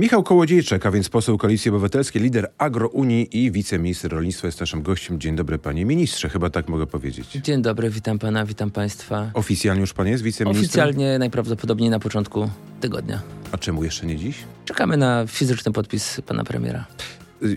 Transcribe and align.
Michał 0.00 0.22
Kołodziejczak, 0.22 0.86
a 0.86 0.90
więc 0.90 1.08
poseł 1.08 1.38
Koalicji 1.38 1.68
Obywatelskiej, 1.68 2.22
lider 2.22 2.50
Agrounii 2.58 3.44
i 3.44 3.50
wiceminister 3.50 4.12
rolnictwa 4.12 4.46
jest 4.46 4.60
naszym 4.60 4.82
gościem. 4.82 5.20
Dzień 5.20 5.36
dobry 5.36 5.58
panie 5.58 5.84
ministrze, 5.84 6.28
chyba 6.28 6.50
tak 6.50 6.68
mogę 6.68 6.86
powiedzieć. 6.86 7.32
Dzień 7.32 7.62
dobry, 7.62 7.90
witam 7.90 8.18
pana, 8.18 8.46
witam 8.46 8.70
państwa. 8.70 9.30
Oficjalnie 9.34 9.80
już 9.80 9.92
pan 9.92 10.06
jest 10.06 10.22
wiceministrem? 10.22 10.64
Oficjalnie 10.64 11.18
najprawdopodobniej 11.18 11.90
na 11.90 11.98
początku 11.98 12.50
tygodnia. 12.80 13.22
A 13.52 13.58
czemu 13.58 13.84
jeszcze 13.84 14.06
nie 14.06 14.16
dziś? 14.16 14.36
Czekamy 14.64 14.96
na 14.96 15.24
fizyczny 15.26 15.72
podpis 15.72 16.20
pana 16.26 16.44
premiera. 16.44 16.86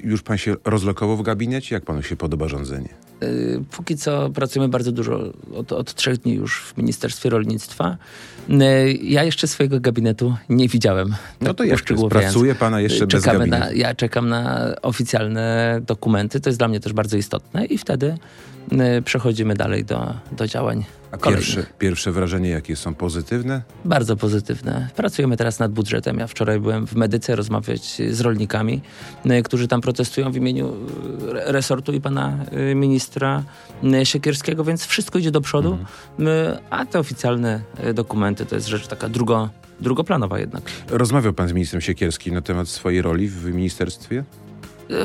Już 0.03 0.21
pan 0.21 0.37
się 0.37 0.55
rozlokował 0.65 1.17
w 1.17 1.21
gabinecie? 1.21 1.75
Jak 1.75 1.85
panu 1.85 2.01
się 2.01 2.15
podoba 2.15 2.48
rządzenie? 2.48 2.89
Yy, 3.22 3.63
Póki 3.72 3.98
co 3.98 4.30
pracujemy 4.30 4.70
bardzo 4.70 4.91
dużo, 4.91 5.34
od, 5.55 5.71
od 5.71 5.94
trzech 5.94 6.17
dni 6.17 6.34
już 6.34 6.62
w 6.62 6.77
Ministerstwie 6.77 7.30
Rolnictwa. 7.30 7.98
Yy, 8.49 8.94
Ja 8.94 9.23
jeszcze 9.23 9.48
swojego 9.48 9.80
gabinetu 9.80 10.35
nie 10.49 10.67
widziałem. 10.67 11.09
No 11.41 11.48
tak 11.48 11.57
to 11.57 11.63
jest? 11.63 11.76
uszczegółowiając. 11.76 12.34
Pracuje 12.34 12.55
pana 12.55 12.81
jeszcze 12.81 13.07
bez 13.07 13.23
Czekamy 13.23 13.40
gabinetu? 13.40 13.63
na, 13.66 13.71
Ja 13.71 13.95
czekam 13.95 14.30
na 14.30 14.73
oficjalne 14.81 15.79
dokumenty, 15.87 16.40
to 16.40 16.49
jest 16.49 16.60
dla 16.60 16.68
mnie 16.68 16.79
też 16.79 16.93
bardzo 16.93 17.18
istotne 17.18 17.65
i 17.65 17.77
wtedy 17.77 18.18
przechodzimy 19.05 19.54
dalej 19.55 19.85
do, 19.85 20.13
do 20.32 20.48
działań 20.48 20.85
A 21.13 21.17
pierwsze, 21.17 21.65
pierwsze 21.79 22.11
wrażenie 22.11 22.49
jakie 22.49 22.75
są? 22.75 22.95
Pozytywne? 22.95 23.61
Bardzo 23.85 24.15
pozytywne. 24.17 24.89
Pracujemy 24.95 25.37
teraz 25.37 25.59
nad 25.59 25.71
budżetem. 25.71 26.19
Ja 26.19 26.27
wczoraj 26.27 26.59
byłem 26.59 26.87
w 26.87 26.95
Medyce 26.95 27.35
rozmawiać 27.35 28.01
z 28.11 28.21
rolnikami, 28.21 28.81
y, 29.25 29.43
którzy 29.43 29.67
tam 29.67 29.81
protestują 29.81 30.31
w 30.31 30.35
imieniu 30.35 30.73
y, 31.25 31.31
re- 31.31 31.51
resortu 31.51 31.93
i 31.93 32.01
pana 32.01 32.37
y, 32.71 32.75
ministra 32.75 33.43
Siekierskiego, 34.03 34.63
więc 34.63 34.85
wszystko 34.85 35.19
idzie 35.19 35.31
do 35.31 35.41
przodu, 35.41 35.77
Y, 36.19 36.23
a 36.69 36.85
te 36.85 36.99
oficjalne 36.99 37.61
dokumenty 37.93 38.45
to 38.45 38.55
jest 38.55 38.67
rzecz 38.67 38.87
taka 38.87 39.09
drugo, 39.09 39.49
drugoplanowa 39.79 40.39
jednak. 40.39 40.63
Rozmawiał 40.89 41.34
pan 41.34 41.47
z 41.47 41.53
ministrem 41.53 41.81
Siekierskim 41.81 42.34
na 42.34 42.41
temat 42.41 42.67
swojej 42.67 43.01
roli 43.01 43.27
w 43.27 43.45
ministerstwie? 43.45 44.23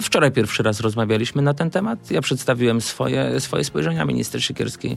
Wczoraj 0.03 0.33
pierwszy 0.33 0.63
raz 0.63 0.81
rozmawialiśmy 0.81 1.43
na 1.43 1.55
ten 1.55 1.71
temat. 1.71 2.11
Ja 2.11 2.21
przedstawiłem 2.21 2.81
swoje, 2.81 3.41
swoje 3.41 3.65
spojrzenia, 3.65 4.05
minister 4.05 4.45
Siekierski 4.45 4.97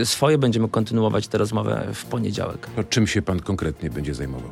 y, 0.00 0.06
swoje. 0.06 0.38
Będziemy 0.38 0.68
kontynuować 0.68 1.28
tę 1.28 1.38
rozmowę 1.38 1.86
w 1.94 2.04
poniedziałek. 2.04 2.66
To 2.76 2.84
czym 2.84 3.06
się 3.06 3.22
pan 3.22 3.40
konkretnie 3.40 3.90
będzie 3.90 4.14
zajmował? 4.14 4.50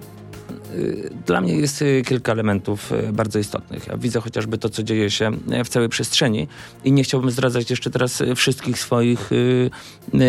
Dla 1.26 1.40
mnie 1.40 1.54
jest 1.54 1.82
y, 1.82 2.02
kilka 2.06 2.32
elementów 2.32 2.92
y, 2.92 3.12
bardzo 3.12 3.38
istotnych. 3.38 3.86
Ja 3.86 3.96
widzę 3.96 4.20
chociażby 4.20 4.58
to, 4.58 4.68
co 4.68 4.82
dzieje 4.82 5.10
się 5.10 5.30
y, 5.60 5.64
w 5.64 5.68
całej 5.68 5.88
przestrzeni 5.88 6.48
i 6.84 6.92
nie 6.92 7.02
chciałbym 7.02 7.30
zdradzać 7.30 7.70
jeszcze 7.70 7.90
teraz 7.90 8.20
y, 8.20 8.34
wszystkich 8.34 8.78
swoich 8.78 9.32
y, 9.32 9.70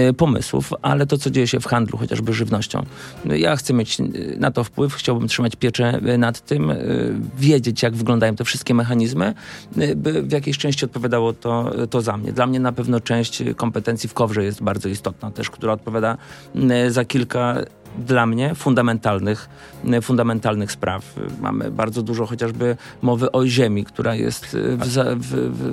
y, 0.09 0.13
pomysłów, 0.13 0.73
ale 0.81 1.05
to, 1.05 1.17
co 1.17 1.29
dzieje 1.29 1.47
się 1.47 1.59
w 1.59 1.65
handlu, 1.65 1.97
chociażby 1.97 2.33
żywnością. 2.33 2.85
Y, 3.31 3.39
Ja 3.39 3.55
chcę 3.55 3.73
mieć 3.73 3.99
y, 3.99 4.35
na 4.39 4.51
to 4.51 4.63
wpływ, 4.63 4.93
chciałbym 4.93 5.27
trzymać 5.27 5.55
pieczę 5.55 5.99
y, 6.13 6.17
nad 6.17 6.45
tym, 6.45 6.69
y, 6.71 7.15
wiedzieć, 7.39 7.83
jak 7.83 7.95
wyglądają 7.95 8.35
te 8.35 8.43
wszystkie 8.45 8.73
mechanizmy, 8.73 9.33
y, 9.77 9.95
by 9.95 10.23
w 10.23 10.31
jakiejś 10.31 10.57
części 10.57 10.85
odpowiadało 10.85 11.33
to, 11.33 11.71
to 11.89 12.01
za 12.01 12.17
mnie. 12.17 12.31
Dla 12.33 12.47
mnie 12.47 12.59
na 12.59 12.71
pewno 12.71 12.99
część 12.99 13.41
y, 13.41 13.55
kompetencji 13.55 14.09
w 14.09 14.13
kowrze 14.13 14.43
jest 14.43 14.63
bardzo 14.63 14.89
istotna 14.89 15.31
też, 15.31 15.49
która 15.49 15.73
odpowiada 15.73 16.17
y, 16.87 16.91
za 16.91 17.05
kilka 17.05 17.55
dla 17.97 18.25
mnie 18.25 18.55
fundamentalnych, 18.55 19.49
y, 19.93 20.01
fundamentalnych 20.01 20.71
spraw. 20.71 21.15
Mamy 21.41 21.71
bardzo 21.71 22.01
dużo 22.01 22.25
chociażby 22.25 22.77
mowy 23.01 23.31
o 23.31 23.47
ziemi, 23.47 23.85
która 23.85 24.15
jest 24.15 24.53
y, 24.53 24.77
w, 24.77 24.85
w, 24.85 25.25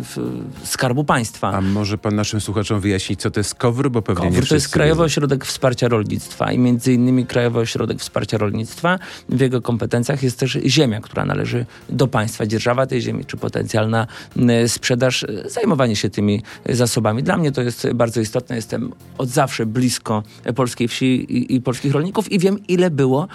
w, 0.02 0.18
w 0.62 0.68
Skarbu 0.68 1.04
Państwa. 1.04 1.52
A 1.52 1.60
może 1.60 1.98
pan 1.98 2.14
naszym 2.14 2.40
słuchaczom 2.40 2.80
wyjaśnić, 2.80 3.20
co 3.20 3.30
to 3.30 3.40
jest 3.40 3.54
KOWR, 3.54 3.90
bo 3.90 4.02
pewnie 4.02 4.24
nie 4.24 4.30
KOWR 4.30 4.48
to 4.48 4.54
jest 4.54 4.68
Krajowy. 4.68 5.02
Ośrodek 5.02 5.44
Wsparcia 5.44 5.88
Rolnictwa 5.88 6.52
i 6.52 6.58
między 6.58 6.92
innymi 6.92 7.26
Krajowy 7.26 7.58
Ośrodek 7.58 7.98
Wsparcia 7.98 8.38
Rolnictwa 8.38 8.98
w 9.28 9.40
jego 9.40 9.62
kompetencjach 9.62 10.22
jest 10.22 10.38
też 10.38 10.58
ziemia, 10.66 11.00
która 11.00 11.24
należy 11.24 11.66
do 11.88 12.06
państwa, 12.08 12.46
dzierżawa 12.46 12.86
tej 12.86 13.00
ziemi, 13.00 13.24
czy 13.24 13.36
potencjalna 13.36 14.06
y, 14.64 14.68
sprzedaż, 14.68 15.26
zajmowanie 15.46 15.96
się 15.96 16.10
tymi 16.10 16.42
zasobami. 16.68 17.22
Dla 17.22 17.36
mnie 17.36 17.52
to 17.52 17.62
jest 17.62 17.92
bardzo 17.94 18.20
istotne. 18.20 18.56
Jestem 18.56 18.92
od 19.18 19.28
zawsze 19.28 19.66
blisko 19.66 20.22
polskiej 20.54 20.88
wsi 20.88 21.06
i, 21.06 21.54
i 21.54 21.60
polskich 21.60 21.92
rolników 21.92 22.05
i 22.30 22.38
wiem, 22.38 22.58
ile 22.68 22.90
było 22.90 23.28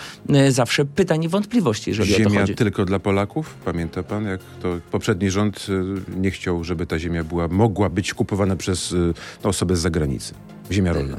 y, 0.47 0.51
zawsze 0.51 0.85
pytań 0.85 1.23
i 1.23 1.27
wątpliwości, 1.29 1.89
jeżeli 1.89 2.13
o 2.13 2.17
to 2.17 2.23
Ziemia 2.23 2.41
chodzi. 2.41 2.55
tylko 2.55 2.85
dla 2.85 2.99
Polaków? 2.99 3.53
Pamięta 3.65 4.03
pan, 4.03 4.25
jak 4.25 4.41
to 4.61 4.77
poprzedni 4.91 5.29
rząd 5.29 5.67
y, 5.69 6.19
nie 6.21 6.31
chciał, 6.31 6.63
żeby 6.63 6.85
ta 6.85 6.99
ziemia 6.99 7.23
była, 7.23 7.47
mogła 7.47 7.89
być 7.89 8.13
kupowana 8.13 8.55
przez 8.55 8.91
y, 8.91 9.13
no, 9.43 9.49
osobę 9.49 9.75
z 9.75 9.79
zagranicy? 9.79 10.33
Ziemia 10.71 10.93
rolna. 10.93 11.17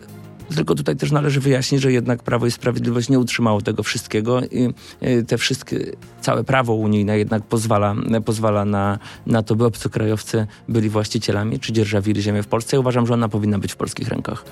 Tylko 0.57 0.75
tutaj 0.75 0.97
też 0.97 1.11
należy 1.11 1.41
wyjaśnić, 1.41 1.83
że 1.83 1.93
jednak 1.93 2.23
Prawo 2.23 2.47
i 2.47 2.51
Sprawiedliwość 2.51 3.09
nie 3.09 3.19
utrzymało 3.19 3.61
tego 3.61 3.83
wszystkiego 3.83 4.41
i 4.41 4.75
y, 5.03 5.25
te 5.25 5.39
wszystkie, 5.39 5.93
całe 6.21 6.45
prawo 6.45 6.75
unijne 6.75 7.19
jednak 7.19 7.43
pozwala, 7.43 7.95
pozwala 8.25 8.65
na, 8.65 8.99
na 9.27 9.43
to, 9.43 9.57
by 9.57 9.65
obcokrajowcy 9.65 10.47
byli 10.69 10.89
właścicielami 10.89 11.61
czy 11.61 11.73
dzierżawili 11.73 12.23
ziemię 12.23 12.43
w 12.43 12.47
Polsce. 12.47 12.77
Ja 12.77 12.81
uważam, 12.81 13.07
że 13.07 13.15
ona 13.15 13.29
powinna 13.29 13.59
być 13.59 13.73
w 13.73 13.77
polskich 13.77 14.09
rękach. 14.09 14.45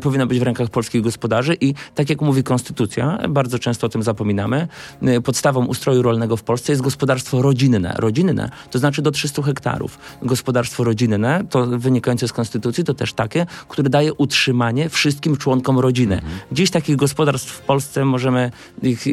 Powinna 0.00 0.26
być 0.26 0.38
w 0.38 0.42
rękach 0.42 0.70
polskich 0.70 1.02
gospodarzy 1.02 1.56
i 1.60 1.74
tak 1.94 2.10
jak 2.10 2.20
mówi 2.20 2.42
Konstytucja, 2.42 3.18
bardzo 3.28 3.58
często 3.58 3.86
o 3.86 3.90
tym 3.90 4.02
zapominamy, 4.02 4.68
y, 5.02 5.20
podstawą 5.20 5.66
ustroju 5.66 6.02
rolnego 6.02 6.36
w 6.36 6.42
Polsce 6.42 6.72
jest 6.72 6.82
gospodarstwo 6.82 7.42
rodzinne. 7.42 7.94
Rodzinne 7.98 8.50
to 8.70 8.78
znaczy 8.78 9.02
do 9.02 9.10
300 9.10 9.42
hektarów. 9.42 9.98
Gospodarstwo 10.22 10.84
rodzinne, 10.84 11.44
to 11.50 11.66
wynikające 11.66 12.28
z 12.28 12.32
Konstytucji, 12.32 12.84
to 12.84 12.94
też 12.94 13.12
takie, 13.12 13.46
które 13.68 13.90
daje 13.90 14.14
utrzymanie 14.14 14.88
wszystkim 14.88 15.31
członkom 15.36 15.78
rodziny. 15.78 16.20
Dziś 16.52 16.70
takich 16.70 16.96
gospodarstw 16.96 17.50
w 17.52 17.60
Polsce 17.60 18.04
możemy 18.04 18.50
ich, 18.82 19.06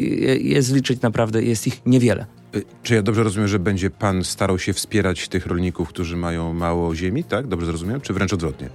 je 0.44 0.62
zliczyć 0.62 1.00
naprawdę, 1.00 1.42
jest 1.42 1.66
ich 1.66 1.80
niewiele. 1.86 2.26
Y, 2.54 2.64
Czy 2.82 2.94
ja 2.94 3.02
dobrze 3.02 3.22
rozumiem, 3.22 3.48
że 3.48 3.58
będzie 3.58 3.90
pan 3.90 4.24
starał 4.24 4.58
się 4.58 4.72
wspierać 4.72 5.28
tych 5.28 5.46
rolników, 5.46 5.88
którzy 5.88 6.16
mają 6.16 6.54
mało 6.54 6.94
ziemi, 6.94 7.24
tak? 7.24 7.46
Dobrze 7.46 7.66
zrozumiałem? 7.66 8.00
Czy 8.00 8.12
wręcz 8.12 8.32
odwrotnie? 8.32 8.68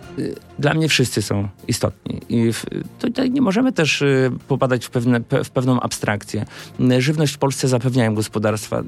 Dla 0.59 0.73
mnie 0.73 0.89
wszyscy 0.89 1.21
są 1.21 1.47
istotni 1.67 2.21
i 2.29 2.53
w, 2.53 2.65
tutaj 2.99 3.31
nie 3.31 3.41
możemy 3.41 3.71
też 3.73 4.01
y, 4.01 4.31
popadać 4.47 4.85
w, 4.85 4.89
pewne, 4.89 5.21
pe, 5.21 5.43
w 5.43 5.49
pewną 5.49 5.79
abstrakcję. 5.79 6.45
Y, 6.79 7.01
Żywność 7.01 7.33
w 7.33 7.37
Polsce 7.37 7.67
zapewniają 7.67 8.15
gospodarstwa 8.15 8.79
y, 8.79 8.83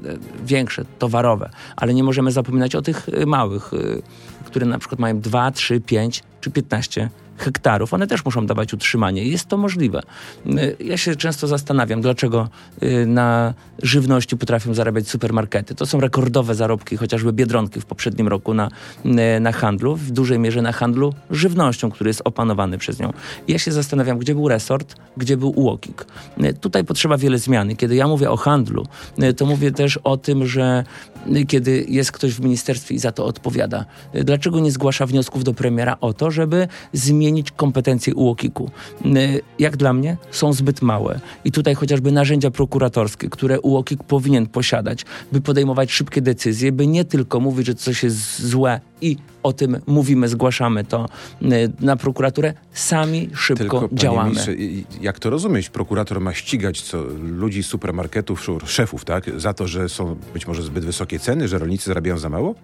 większe, 0.46 0.84
towarowe, 0.98 1.50
ale 1.76 1.94
nie 1.94 2.04
możemy 2.04 2.32
zapominać 2.32 2.74
o 2.74 2.82
tych 2.82 3.08
y, 3.08 3.26
małych, 3.26 3.72
y, 3.72 4.02
które 4.44 4.66
na 4.66 4.78
przykład 4.78 4.98
mają 4.98 5.20
2, 5.20 5.50
3, 5.50 5.80
5 5.80 6.22
czy 6.40 6.50
15 6.50 7.10
hektarów. 7.38 7.94
One 7.94 8.06
też 8.06 8.24
muszą 8.24 8.46
dawać 8.46 8.74
utrzymanie. 8.74 9.24
Jest 9.24 9.46
to 9.46 9.56
możliwe. 9.56 10.02
Y, 10.46 10.76
Ja 10.80 10.96
się 10.96 11.16
często 11.16 11.46
zastanawiam, 11.46 12.00
dlaczego 12.00 12.48
y, 12.82 13.06
na 13.06 13.54
żywności 13.82 14.36
potrafią 14.36 14.74
zarabiać 14.74 15.08
supermarkety. 15.08 15.74
To 15.74 15.86
są 15.86 16.00
rekordowe 16.00 16.54
zarobki, 16.54 16.96
chociażby 16.96 17.32
Biedronki 17.32 17.80
w 17.80 17.84
poprzednim 17.84 18.28
roku 18.28 18.54
na, 18.54 18.70
y, 19.36 19.40
na 19.40 19.52
handlu, 19.52 19.96
w 19.96 20.10
dużej 20.10 20.38
mierze 20.38 20.62
na 20.62 20.72
handlu 20.72 21.14
żywnością, 21.30 21.90
który 21.90 22.10
jest 22.10 22.22
opanowany 22.24 22.78
przez 22.78 22.98
nią. 22.98 23.12
Ja 23.48 23.58
się 23.58 23.72
zastanawiam, 23.72 24.18
gdzie 24.18 24.34
był 24.34 24.48
resort, 24.48 24.94
gdzie 25.16 25.36
był 25.36 25.52
UOKiK. 25.56 26.06
Tutaj 26.60 26.84
potrzeba 26.84 27.18
wiele 27.18 27.38
zmian. 27.38 27.70
I 27.70 27.76
Kiedy 27.76 27.94
ja 27.96 28.08
mówię 28.08 28.30
o 28.30 28.36
handlu, 28.36 28.86
to 29.36 29.46
mówię 29.46 29.72
też 29.72 29.96
o 29.96 30.16
tym, 30.16 30.46
że 30.46 30.84
kiedy 31.48 31.86
jest 31.88 32.12
ktoś 32.12 32.34
w 32.34 32.40
ministerstwie 32.40 32.94
i 32.94 32.98
za 32.98 33.12
to 33.12 33.24
odpowiada, 33.24 33.84
dlaczego 34.24 34.60
nie 34.60 34.72
zgłasza 34.72 35.06
wniosków 35.06 35.44
do 35.44 35.54
premiera 35.54 35.96
o 36.00 36.12
to, 36.12 36.30
żeby 36.30 36.68
zmienić 36.92 37.27
kompetencje 37.56 38.14
UOKiK-u? 38.14 38.70
Jak 39.58 39.76
dla 39.76 39.92
mnie 39.92 40.16
są 40.30 40.52
zbyt 40.52 40.82
małe. 40.82 41.20
I 41.44 41.52
tutaj 41.52 41.74
chociażby 41.74 42.12
narzędzia 42.12 42.50
prokuratorskie, 42.50 43.28
które 43.30 43.60
UOKiK 43.60 44.02
powinien 44.02 44.46
posiadać, 44.46 45.04
by 45.32 45.40
podejmować 45.40 45.92
szybkie 45.92 46.22
decyzje, 46.22 46.72
by 46.72 46.86
nie 46.86 47.04
tylko 47.04 47.40
mówić, 47.40 47.66
że 47.66 47.74
coś 47.74 48.02
jest 48.02 48.42
złe 48.42 48.80
i 49.00 49.16
o 49.42 49.52
tym 49.52 49.76
mówimy, 49.86 50.28
zgłaszamy 50.28 50.84
to 50.84 51.08
na 51.80 51.96
prokuraturę, 51.96 52.54
sami 52.72 53.30
szybko 53.34 53.80
Tylko, 53.80 53.88
działamy. 53.92 54.40
jak 55.00 55.18
to 55.18 55.30
rozumieć? 55.30 55.70
Prokurator 55.70 56.20
ma 56.20 56.34
ścigać 56.34 56.82
co, 56.82 57.04
ludzi 57.20 57.62
z 57.62 57.66
supermarketów, 57.66 58.46
szefów, 58.66 59.04
tak? 59.04 59.40
Za 59.40 59.54
to, 59.54 59.66
że 59.66 59.88
są 59.88 60.16
być 60.34 60.46
może 60.46 60.62
zbyt 60.62 60.84
wysokie 60.84 61.18
ceny, 61.18 61.48
że 61.48 61.58
rolnicy 61.58 61.84
zarabiają 61.84 62.18
za 62.18 62.28
mało? 62.28 62.54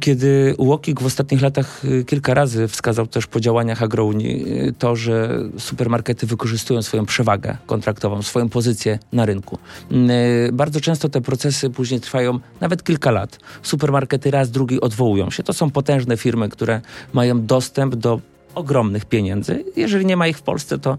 Kiedy 0.00 0.54
UOKiK 0.58 1.00
w 1.00 1.06
ostatnich 1.06 1.42
latach 1.42 1.84
y, 1.84 2.04
kilka 2.04 2.34
razy 2.34 2.68
wskazał 2.68 3.06
też 3.06 3.26
po 3.26 3.40
działaniach 3.40 3.82
Agrounii 3.82 4.58
y, 4.68 4.72
to, 4.78 4.96
że 4.96 5.38
supermarkety 5.58 6.26
wykorzystują 6.26 6.82
swoją 6.82 7.06
przewagę 7.06 7.56
kontraktową, 7.66 8.22
swoją 8.22 8.48
pozycję 8.48 8.98
na 9.12 9.26
rynku. 9.26 9.58
Y, 9.92 10.52
bardzo 10.52 10.80
często 10.80 11.08
te 11.08 11.20
procesy 11.20 11.70
później 11.70 12.00
trwają 12.00 12.38
nawet 12.60 12.84
kilka 12.84 13.10
lat. 13.10 13.38
Supermarkety 13.62 14.30
raz, 14.30 14.50
drugi 14.50 14.80
odwołują 14.80 15.30
się. 15.30 15.42
To 15.42 15.52
są 15.52 15.70
potężne 15.70 16.16
firmy, 16.16 16.48
które 16.48 16.80
mają 17.12 17.46
dostęp 17.46 17.94
do 17.94 18.20
ogromnych 18.54 19.04
pieniędzy. 19.04 19.64
Jeżeli 19.76 20.06
nie 20.06 20.16
ma 20.16 20.28
ich 20.28 20.38
w 20.38 20.42
Polsce, 20.42 20.78
to, 20.78 20.98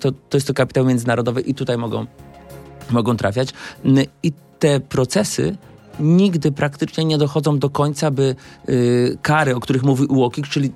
to, 0.00 0.12
to 0.12 0.36
jest 0.36 0.46
to 0.46 0.54
kapitał 0.54 0.84
międzynarodowy 0.84 1.40
i 1.40 1.54
tutaj 1.54 1.78
mogą, 1.78 2.06
mogą 2.90 3.16
trafiać. 3.16 3.48
I 4.22 4.32
te 4.58 4.80
procesy 4.80 5.56
nigdy 6.00 6.52
praktycznie 6.52 7.04
nie 7.04 7.18
dochodzą 7.18 7.58
do 7.58 7.70
końca, 7.70 8.10
by 8.10 8.36
y, 8.68 9.18
kary, 9.22 9.54
o 9.54 9.60
których 9.60 9.82
mówi 9.82 10.04
UOKiK, 10.06 10.48
czyli 10.48 10.72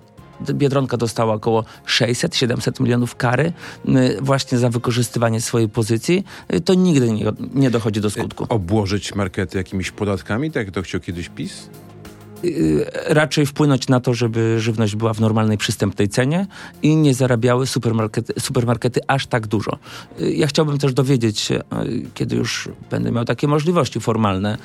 Biedronka 0.52 0.96
dostała 0.96 1.34
około 1.34 1.64
600-700 1.87 2.81
milionów 2.81 3.17
kary 3.17 3.52
y, 3.88 4.19
właśnie 4.20 4.58
za 4.58 4.70
wykorzystywanie 4.70 5.40
swojej 5.40 5.69
pozycji, 5.69 6.25
y, 6.55 6.61
to 6.61 6.75
nigdy 6.75 7.12
nie, 7.12 7.32
nie 7.55 7.70
dochodzi 7.70 8.00
do 8.00 8.11
skutku. 8.11 8.46
Obłożyć 8.49 9.14
markety 9.14 9.58
jakimiś 9.58 9.90
podatkami, 9.90 10.50
tak 10.50 10.67
jak 10.67 10.75
to 10.75 10.82
chciał 10.82 11.00
kiedyś 11.00 11.28
PiS? 11.28 11.69
Y, 12.44 12.87
raczej 13.08 13.46
wpłynąć 13.46 13.88
na 13.88 14.00
to, 14.00 14.14
żeby 14.14 14.60
żywność 14.60 14.96
była 14.96 15.14
w 15.14 15.20
normalnej, 15.20 15.58
przystępnej 15.58 16.08
cenie 16.08 16.46
i 16.82 16.96
nie 16.96 17.14
zarabiały 17.14 17.66
supermarkety, 17.66 18.40
supermarkety 18.40 19.00
aż 19.06 19.26
tak 19.26 19.46
dużo. 19.46 19.78
Y, 20.20 20.32
ja 20.32 20.46
chciałbym 20.46 20.78
też 20.78 20.92
dowiedzieć 20.92 21.38
się, 21.38 21.54
y, 21.54 21.62
kiedy 22.14 22.37
już 22.37 22.69
będę 22.90 23.12
miał 23.12 23.25
takie 23.25 23.48
możliwości 23.48 24.00
formalne 24.00 24.58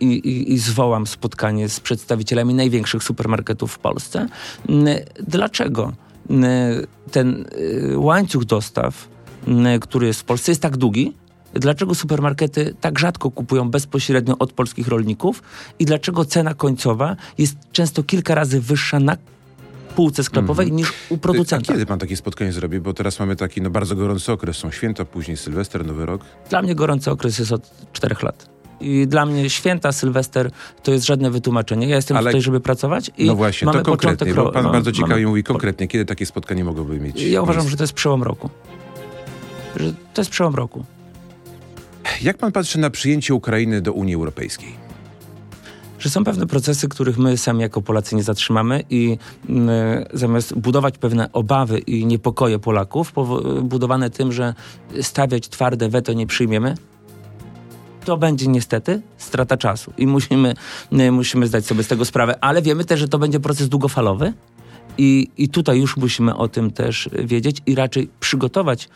i, 0.00 0.06
i, 0.06 0.52
i 0.52 0.58
zwołam 0.58 1.06
spotkanie 1.06 1.68
z 1.68 1.80
przedstawicielami 1.80 2.54
największych 2.54 3.04
supermarketów 3.04 3.72
w 3.72 3.78
Polsce, 3.78 4.28
dlaczego 5.20 5.92
ten 7.10 7.44
łańcuch 7.96 8.44
dostaw, 8.44 9.08
który 9.80 10.06
jest 10.06 10.20
w 10.20 10.24
Polsce, 10.24 10.52
jest 10.52 10.62
tak 10.62 10.76
długi, 10.76 11.12
dlaczego 11.54 11.94
supermarkety 11.94 12.74
tak 12.80 12.98
rzadko 12.98 13.30
kupują 13.30 13.70
bezpośrednio 13.70 14.38
od 14.38 14.52
polskich 14.52 14.88
rolników 14.88 15.42
i 15.78 15.84
dlaczego 15.84 16.24
cena 16.24 16.54
końcowa 16.54 17.16
jest 17.38 17.56
często 17.72 18.02
kilka 18.02 18.34
razy 18.34 18.60
wyższa 18.60 19.00
na 19.00 19.16
półce 19.96 20.24
sklepowej 20.24 20.66
mm. 20.66 20.76
niż 20.76 20.92
u 21.08 21.18
producenta. 21.18 21.72
A 21.72 21.74
kiedy 21.74 21.86
pan 21.86 21.98
takie 21.98 22.16
spotkanie 22.16 22.52
zrobi? 22.52 22.80
Bo 22.80 22.94
teraz 22.94 23.18
mamy 23.18 23.36
taki 23.36 23.62
no, 23.62 23.70
bardzo 23.70 23.96
gorący 23.96 24.32
okres. 24.32 24.56
Są 24.56 24.70
święta, 24.70 25.04
później 25.04 25.36
Sylwester, 25.36 25.86
Nowy 25.86 26.06
Rok. 26.06 26.22
Dla 26.50 26.62
mnie 26.62 26.74
gorący 26.74 27.10
okres 27.10 27.38
jest 27.38 27.52
od 27.52 27.70
czterech 27.92 28.22
lat. 28.22 28.52
I 28.80 29.06
dla 29.06 29.26
mnie 29.26 29.50
święta, 29.50 29.92
Sylwester 29.92 30.50
to 30.82 30.92
jest 30.92 31.06
żadne 31.06 31.30
wytłumaczenie. 31.30 31.88
Ja 31.88 31.96
jestem 31.96 32.16
Ale... 32.16 32.30
tutaj, 32.30 32.42
żeby 32.42 32.60
pracować 32.60 33.10
i 33.18 33.26
No 33.26 33.34
właśnie, 33.34 33.66
mamy 33.66 33.78
to 33.78 33.84
konkretnie, 33.84 34.34
bo 34.34 34.52
pan 34.52 34.64
bardzo 34.64 34.92
ciekawie 34.92 35.14
mamy... 35.14 35.26
mówi 35.26 35.44
konkretnie, 35.44 35.88
kiedy 35.88 36.04
takie 36.04 36.26
spotkanie 36.26 36.64
mogłoby 36.64 37.00
mieć. 37.00 37.22
Ja 37.22 37.42
uważam, 37.42 37.68
że 37.68 37.76
to 37.76 37.82
jest 37.82 37.92
przełom 37.92 38.22
roku. 38.22 38.50
Że 39.76 39.92
to 40.14 40.20
jest 40.20 40.30
przełom 40.30 40.54
roku. 40.54 40.84
Jak 42.22 42.38
pan 42.38 42.52
patrzy 42.52 42.78
na 42.78 42.90
przyjęcie 42.90 43.34
Ukrainy 43.34 43.80
do 43.80 43.92
Unii 43.92 44.14
Europejskiej? 44.14 44.92
że 45.98 46.10
są 46.10 46.24
pewne 46.24 46.46
procesy, 46.46 46.88
których 46.88 47.18
my 47.18 47.38
sami 47.38 47.60
jako 47.60 47.82
Polacy 47.82 48.16
nie 48.16 48.22
zatrzymamy 48.22 48.84
i 48.90 49.18
y, 49.50 49.54
zamiast 50.12 50.54
budować 50.54 50.98
pewne 50.98 51.32
obawy 51.32 51.78
i 51.78 52.06
niepokoje 52.06 52.58
Polaków, 52.58 53.12
budowane 53.62 54.10
tym, 54.10 54.32
że 54.32 54.54
stawiać 55.00 55.48
twarde 55.48 55.88
weto 55.88 56.12
nie 56.12 56.26
przyjmiemy, 56.26 56.74
to 58.04 58.16
będzie 58.16 58.46
niestety 58.46 59.02
strata 59.18 59.56
czasu 59.56 59.92
i 59.98 60.06
musimy, 60.06 60.54
y, 60.92 61.12
musimy 61.12 61.46
zdać 61.46 61.66
sobie 61.66 61.82
z 61.82 61.88
tego 61.88 62.04
sprawę, 62.04 62.44
ale 62.44 62.62
wiemy 62.62 62.84
też, 62.84 63.00
że 63.00 63.08
to 63.08 63.18
będzie 63.18 63.40
proces 63.40 63.68
długofalowy. 63.68 64.32
I, 64.98 65.28
I 65.36 65.48
tutaj 65.48 65.80
już 65.80 65.96
musimy 65.96 66.36
o 66.36 66.48
tym 66.48 66.70
też 66.70 67.08
wiedzieć 67.24 67.56
i 67.66 67.74
raczej 67.74 68.08
przygotować 68.20 68.88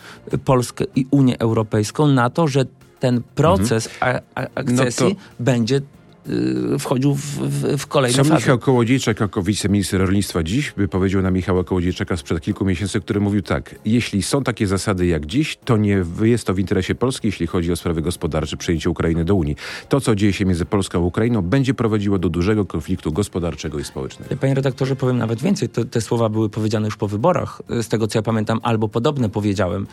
Polskę 0.45 0.85
i 0.97 1.07
Unię 1.11 1.39
Europejską 1.39 2.07
na 2.07 2.31
to, 2.31 2.49
że 2.49 2.65
ten 3.01 3.23
proces 3.35 3.89
mhm. 4.01 4.23
akcesji 4.55 5.07
no 5.07 5.15
to... 5.15 5.21
będzie 5.41 5.81
y, 6.29 6.79
wchodził 6.79 7.15
w, 7.15 7.21
w, 7.21 7.79
w 7.79 7.87
kolejne 7.87 8.25
Sam 8.25 8.37
Michał 8.37 8.59
Kołodziejczak 8.59 9.21
jako 9.21 9.43
wiceminister 9.43 10.01
rolnictwa 10.01 10.43
dziś 10.43 10.73
wypowiedział 10.77 11.23
na 11.23 11.31
Michała 11.31 11.65
Kołodziejczaka 11.65 12.17
sprzed 12.17 12.41
kilku 12.41 12.65
miesięcy, 12.65 13.01
który 13.01 13.21
mówił 13.21 13.43
tak, 13.43 13.75
jeśli 13.85 14.23
są 14.23 14.43
takie 14.43 14.67
zasady 14.67 15.07
jak 15.07 15.27
dziś, 15.27 15.59
to 15.65 15.77
nie 15.77 16.05
jest 16.23 16.47
to 16.47 16.55
w 16.55 16.59
interesie 16.59 16.95
Polski, 16.95 17.29
jeśli 17.29 17.47
chodzi 17.47 17.73
o 17.73 17.77
sprawy 17.77 18.03
gospodarcze, 18.03 18.57
przyjęcie 18.57 18.91
Ukrainy 18.91 19.25
do 19.25 19.35
Unii. 19.35 19.57
To, 19.89 20.01
co 20.01 20.15
dzieje 20.15 20.33
się 20.33 20.45
między 20.45 20.65
Polską 20.65 20.99
a 20.99 21.03
Ukrainą, 21.03 21.43
będzie 21.43 21.75
prowadziło 21.75 22.19
do 22.19 22.29
dużego 22.29 22.65
konfliktu 22.65 23.13
gospodarczego 23.13 23.79
i 23.79 23.85
społecznego. 23.85 24.37
Panie 24.37 24.55
redaktorze, 24.55 24.97
powiem 24.97 25.19
nawet 25.19 25.43
więcej. 25.43 25.69
Te, 25.69 25.85
te 25.85 26.01
słowa 26.01 26.29
były 26.29 26.51
powiedziane 26.51 26.87
już 26.87 26.97
po 26.97 27.09
wyborach, 27.09 27.63
z 27.83 27.89
tego 27.89 28.07
co 28.07 28.19
ja 28.19 28.23
pamiętam, 28.23 28.61
albo 28.63 28.89
podobne 28.89 29.29
powiedziałem. 29.29 29.87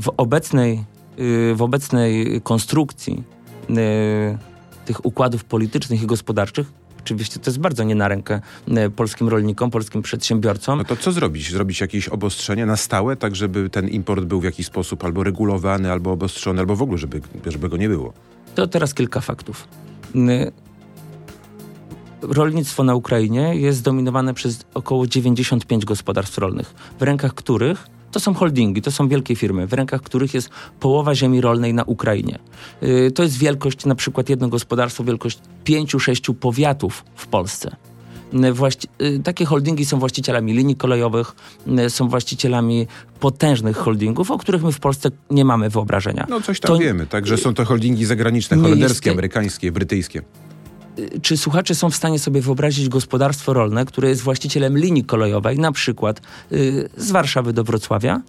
W 0.00 0.12
obecnej 0.16 0.84
w 1.54 1.56
obecnej 1.58 2.40
konstrukcji 2.40 3.22
y, 3.70 4.38
tych 4.84 5.06
układów 5.06 5.44
politycznych 5.44 6.02
i 6.02 6.06
gospodarczych 6.06 6.72
Oczywiście 7.00 7.40
to 7.40 7.50
jest 7.50 7.60
bardzo 7.60 7.84
nie 7.84 7.94
na 7.94 8.08
rękę 8.08 8.40
y, 8.68 8.90
polskim 8.90 9.28
rolnikom, 9.28 9.70
polskim 9.70 10.02
przedsiębiorcom. 10.02 10.78
No 10.78 10.84
to 10.84 10.96
co 10.96 11.12
zrobić? 11.12 11.50
Zrobić 11.50 11.80
jakieś 11.80 12.08
obostrzenia 12.08 12.66
na 12.66 12.76
stałe, 12.76 13.16
tak 13.16 13.36
żeby 13.36 13.70
ten 13.70 13.88
import 13.88 14.24
był 14.24 14.40
w 14.40 14.44
jakiś 14.44 14.66
sposób 14.66 15.04
albo 15.04 15.24
regulowany, 15.24 15.92
albo 15.92 16.12
obostrzony, 16.12 16.60
albo 16.60 16.76
w 16.76 16.82
ogóle, 16.82 16.98
żeby, 16.98 17.20
żeby 17.46 17.68
go 17.68 17.76
nie 17.76 17.88
było? 17.88 18.12
To 18.54 18.66
teraz 18.66 18.94
kilka 18.94 19.20
faktów. 19.20 19.68
Rolnictwo 22.22 22.84
na 22.84 22.94
Ukrainie 22.94 23.54
jest 23.56 23.78
zdominowane 23.78 24.34
przez 24.34 24.64
około 24.74 25.06
95 25.06 25.84
gospodarstw 25.84 26.38
rolnych, 26.38 26.74
w 26.98 27.02
rękach 27.02 27.34
których 27.34 27.86
to 28.10 28.20
są 28.20 28.34
holdingi, 28.34 28.82
to 28.82 28.90
są 28.90 29.08
wielkie 29.08 29.36
firmy, 29.36 29.66
w 29.66 29.72
rękach 29.72 30.02
których 30.02 30.34
jest 30.34 30.50
połowa 30.80 31.14
ziemi 31.14 31.40
rolnej 31.40 31.74
na 31.74 31.84
Ukrainie. 31.84 32.38
Yy, 32.82 33.10
to 33.10 33.22
jest 33.22 33.38
wielkość, 33.38 33.84
na 33.84 33.94
przykład 33.94 34.28
jedno 34.28 34.48
gospodarstwo, 34.48 35.04
wielkość 35.04 35.38
pięciu, 35.64 36.00
sześciu 36.00 36.34
powiatów 36.34 37.04
w 37.14 37.26
Polsce. 37.26 37.76
Yy, 38.32 38.52
właści- 38.52 38.88
yy, 38.98 39.18
takie 39.18 39.44
holdingi 39.44 39.84
są 39.84 39.98
właścicielami 39.98 40.52
linii 40.52 40.76
kolejowych, 40.76 41.32
yy, 41.66 41.90
są 41.90 42.08
właścicielami 42.08 42.86
potężnych 43.20 43.76
holdingów, 43.76 44.30
o 44.30 44.38
których 44.38 44.62
my 44.62 44.72
w 44.72 44.80
Polsce 44.80 45.10
nie 45.30 45.44
mamy 45.44 45.70
wyobrażenia. 45.70 46.26
No 46.28 46.40
coś 46.40 46.60
tam 46.60 46.68
to... 46.68 46.78
wiemy, 46.78 47.06
także 47.06 47.36
są 47.36 47.54
to 47.54 47.64
holdingi 47.64 48.04
zagraniczne, 48.04 48.56
holenderskie, 48.56 49.10
amerykańskie, 49.10 49.72
brytyjskie 49.72 50.22
czy 51.22 51.36
słuchacze 51.36 51.74
są 51.74 51.90
w 51.90 51.96
stanie 51.96 52.18
sobie 52.18 52.40
wyobrazić 52.40 52.88
gospodarstwo 52.88 53.52
rolne, 53.52 53.84
które 53.84 54.08
jest 54.08 54.22
właścicielem 54.22 54.78
linii 54.78 55.04
kolejowej, 55.04 55.58
na 55.58 55.72
przykład 55.72 56.20
y, 56.52 56.88
z 56.96 57.10
Warszawy 57.10 57.52
do 57.52 57.64
Wrocławia 57.64 58.22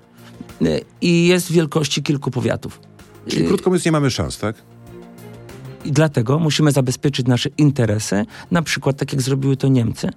y, 0.61 0.81
i 1.01 1.27
jest 1.27 1.51
wielkości 1.51 2.03
kilku 2.03 2.31
powiatów? 2.31 2.79
Czyli 3.27 3.47
krótko 3.47 3.69
mówiąc 3.69 3.85
nie 3.85 3.91
mamy 3.91 4.11
szans, 4.11 4.37
tak? 4.37 4.55
I 5.85 5.91
dlatego 5.91 6.39
musimy 6.39 6.71
zabezpieczyć 6.71 7.27
nasze 7.27 7.50
interesy, 7.57 8.25
na 8.51 8.62
przykład 8.62 8.97
tak 8.97 9.13
jak 9.13 9.21
zrobiły 9.21 9.57
to 9.57 9.67
Niemcy, 9.67 10.09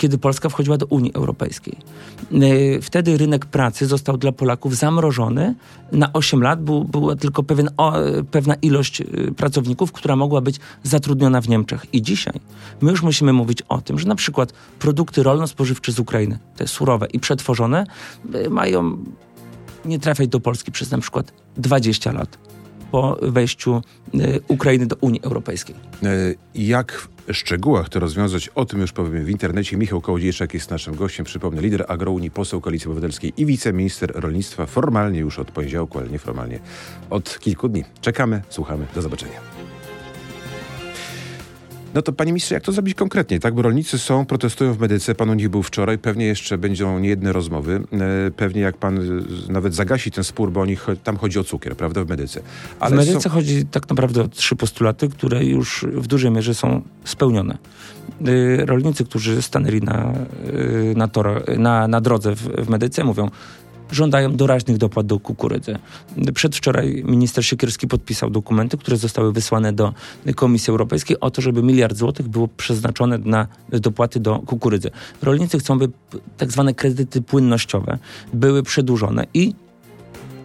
kiedy 0.00 0.18
Polska 0.18 0.48
wchodziła 0.48 0.76
do 0.76 0.86
Unii 0.86 1.14
Europejskiej. 1.14 1.76
E, 2.32 2.80
wtedy 2.80 3.18
rynek 3.18 3.46
pracy 3.46 3.86
został 3.86 4.18
dla 4.18 4.32
Polaków 4.32 4.76
zamrożony 4.76 5.54
na 5.92 6.12
8 6.12 6.42
lat. 6.42 6.62
Był, 6.62 6.84
była 6.84 7.16
tylko 7.16 7.42
pewien, 7.42 7.68
o, 7.76 7.92
pewna 8.30 8.54
ilość 8.54 9.00
e, 9.00 9.04
pracowników, 9.36 9.92
która 9.92 10.16
mogła 10.16 10.40
być 10.40 10.56
zatrudniona 10.82 11.40
w 11.40 11.48
Niemczech. 11.48 11.86
I 11.92 12.02
dzisiaj 12.02 12.34
my 12.80 12.90
już 12.90 13.02
musimy 13.02 13.32
mówić 13.32 13.62
o 13.62 13.80
tym, 13.80 13.98
że 13.98 14.08
na 14.08 14.14
przykład 14.14 14.52
produkty 14.78 15.22
rolno-spożywcze 15.22 15.92
z 15.92 15.98
Ukrainy, 15.98 16.38
te 16.56 16.66
surowe 16.66 17.06
i 17.06 17.20
przetworzone, 17.20 17.86
e, 18.34 18.50
mają 18.50 18.98
nie 19.84 19.98
trafiać 19.98 20.28
do 20.28 20.40
Polski 20.40 20.72
przez 20.72 20.90
na 20.90 20.98
przykład 20.98 21.32
20 21.56 22.12
lat 22.12 22.49
po 22.90 23.18
wejściu 23.22 23.82
Ukrainy 24.48 24.86
do 24.86 24.96
Unii 25.00 25.20
Europejskiej. 25.22 25.76
Jak 26.54 27.08
szczegółach 27.32 27.88
to 27.88 28.00
rozwiązać, 28.00 28.48
o 28.48 28.64
tym 28.64 28.80
już 28.80 28.92
powiemy 28.92 29.24
w 29.24 29.30
internecie. 29.30 29.76
Michał 29.76 30.00
Kołodziejczak 30.00 30.54
jest 30.54 30.70
naszym 30.70 30.94
gościem. 30.94 31.26
Przypomnę, 31.26 31.62
lider 31.62 31.84
Agrounii, 31.88 32.30
poseł 32.30 32.60
Koalicji 32.60 32.86
Obywatelskiej 32.86 33.32
i 33.36 33.46
wiceminister 33.46 34.12
rolnictwa 34.14 34.66
formalnie 34.66 35.18
już 35.18 35.38
od 35.38 35.50
poniedziałku, 35.50 35.98
ale 35.98 36.08
nieformalnie 36.08 36.60
od 37.10 37.38
kilku 37.38 37.68
dni. 37.68 37.84
Czekamy, 38.00 38.42
słuchamy. 38.48 38.86
Do 38.94 39.02
zobaczenia. 39.02 39.59
No 41.94 42.02
to 42.02 42.12
panie 42.12 42.32
ministrze, 42.32 42.54
jak 42.54 42.64
to 42.64 42.72
zrobić 42.72 42.94
konkretnie, 42.94 43.40
tak? 43.40 43.54
Bo 43.54 43.62
rolnicy 43.62 43.98
są, 43.98 44.26
protestują 44.26 44.74
w 44.74 44.80
medyce, 44.80 45.14
pan 45.14 45.30
u 45.30 45.34
nich 45.34 45.48
był 45.48 45.62
wczoraj, 45.62 45.98
pewnie 45.98 46.26
jeszcze 46.26 46.58
będą 46.58 46.98
niejedne 46.98 47.32
rozmowy. 47.32 47.82
E, 47.92 48.30
pewnie 48.30 48.60
jak 48.60 48.76
pan 48.76 48.98
e, 48.98 49.02
nawet 49.52 49.74
zagasi 49.74 50.10
ten 50.10 50.24
spór, 50.24 50.52
bo 50.52 50.60
oni, 50.60 50.76
tam 51.04 51.16
chodzi 51.16 51.38
o 51.38 51.44
cukier, 51.44 51.76
prawda, 51.76 52.04
w 52.04 52.08
medyce. 52.08 52.40
Ale 52.80 52.96
w 52.96 52.98
medyce 52.98 53.20
są... 53.20 53.30
chodzi 53.30 53.66
tak 53.66 53.88
naprawdę 53.88 54.22
o 54.22 54.28
trzy 54.28 54.56
postulaty, 54.56 55.08
które 55.08 55.44
już 55.44 55.86
w 55.92 56.06
dużej 56.06 56.30
mierze 56.30 56.54
są 56.54 56.82
spełnione. 57.04 57.58
E, 58.26 58.66
rolnicy, 58.66 59.04
którzy 59.04 59.42
stanęli 59.42 59.80
na, 59.80 60.12
na, 60.96 61.08
tor, 61.08 61.44
na, 61.58 61.88
na 61.88 62.00
drodze 62.00 62.34
w, 62.34 62.42
w 62.42 62.68
medyce 62.68 63.04
mówią, 63.04 63.30
żądają 63.92 64.36
doraźnych 64.36 64.78
dopłat 64.78 65.06
do 65.06 65.20
kukurydzy. 65.20 65.78
Przedwczoraj 66.34 67.02
minister 67.06 67.44
Siekierski 67.46 67.88
podpisał 67.88 68.30
dokumenty, 68.30 68.78
które 68.78 68.96
zostały 68.96 69.32
wysłane 69.32 69.72
do 69.72 69.94
Komisji 70.34 70.70
Europejskiej 70.70 71.20
o 71.20 71.30
to, 71.30 71.42
żeby 71.42 71.62
miliard 71.62 71.96
złotych 71.96 72.28
było 72.28 72.48
przeznaczone 72.48 73.18
na 73.18 73.46
dopłaty 73.68 74.20
do 74.20 74.38
kukurydzy. 74.38 74.90
Rolnicy 75.22 75.58
chcą, 75.58 75.78
by 75.78 75.88
tak 76.36 76.52
zwane 76.52 76.74
kredyty 76.74 77.22
płynnościowe 77.22 77.98
były 78.34 78.62
przedłużone 78.62 79.26
i 79.34 79.54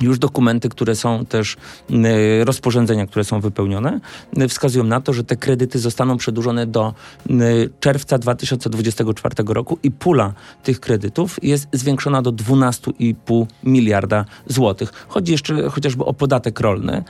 już 0.01 0.19
dokumenty, 0.19 0.69
które 0.69 0.95
są 0.95 1.25
też 1.25 1.57
y, 1.89 2.45
rozporządzenia, 2.45 3.07
które 3.07 3.25
są 3.25 3.39
wypełnione, 3.39 3.99
y, 4.41 4.47
wskazują 4.47 4.83
na 4.83 5.01
to, 5.01 5.13
że 5.13 5.23
te 5.23 5.35
kredyty 5.35 5.79
zostaną 5.79 6.17
przedłużone 6.17 6.67
do 6.67 6.93
y, 7.29 7.69
czerwca 7.79 8.17
2024 8.17 9.35
roku 9.53 9.77
i 9.83 9.91
pula 9.91 10.33
tych 10.63 10.79
kredytów 10.79 11.43
jest 11.43 11.67
zwiększona 11.73 12.21
do 12.21 12.31
12,5 12.31 13.45
miliarda 13.63 14.25
złotych. 14.47 15.05
Chodzi 15.07 15.31
jeszcze 15.31 15.69
chociażby 15.69 16.05
o 16.05 16.13
podatek 16.13 16.59
rolny, 16.59 17.03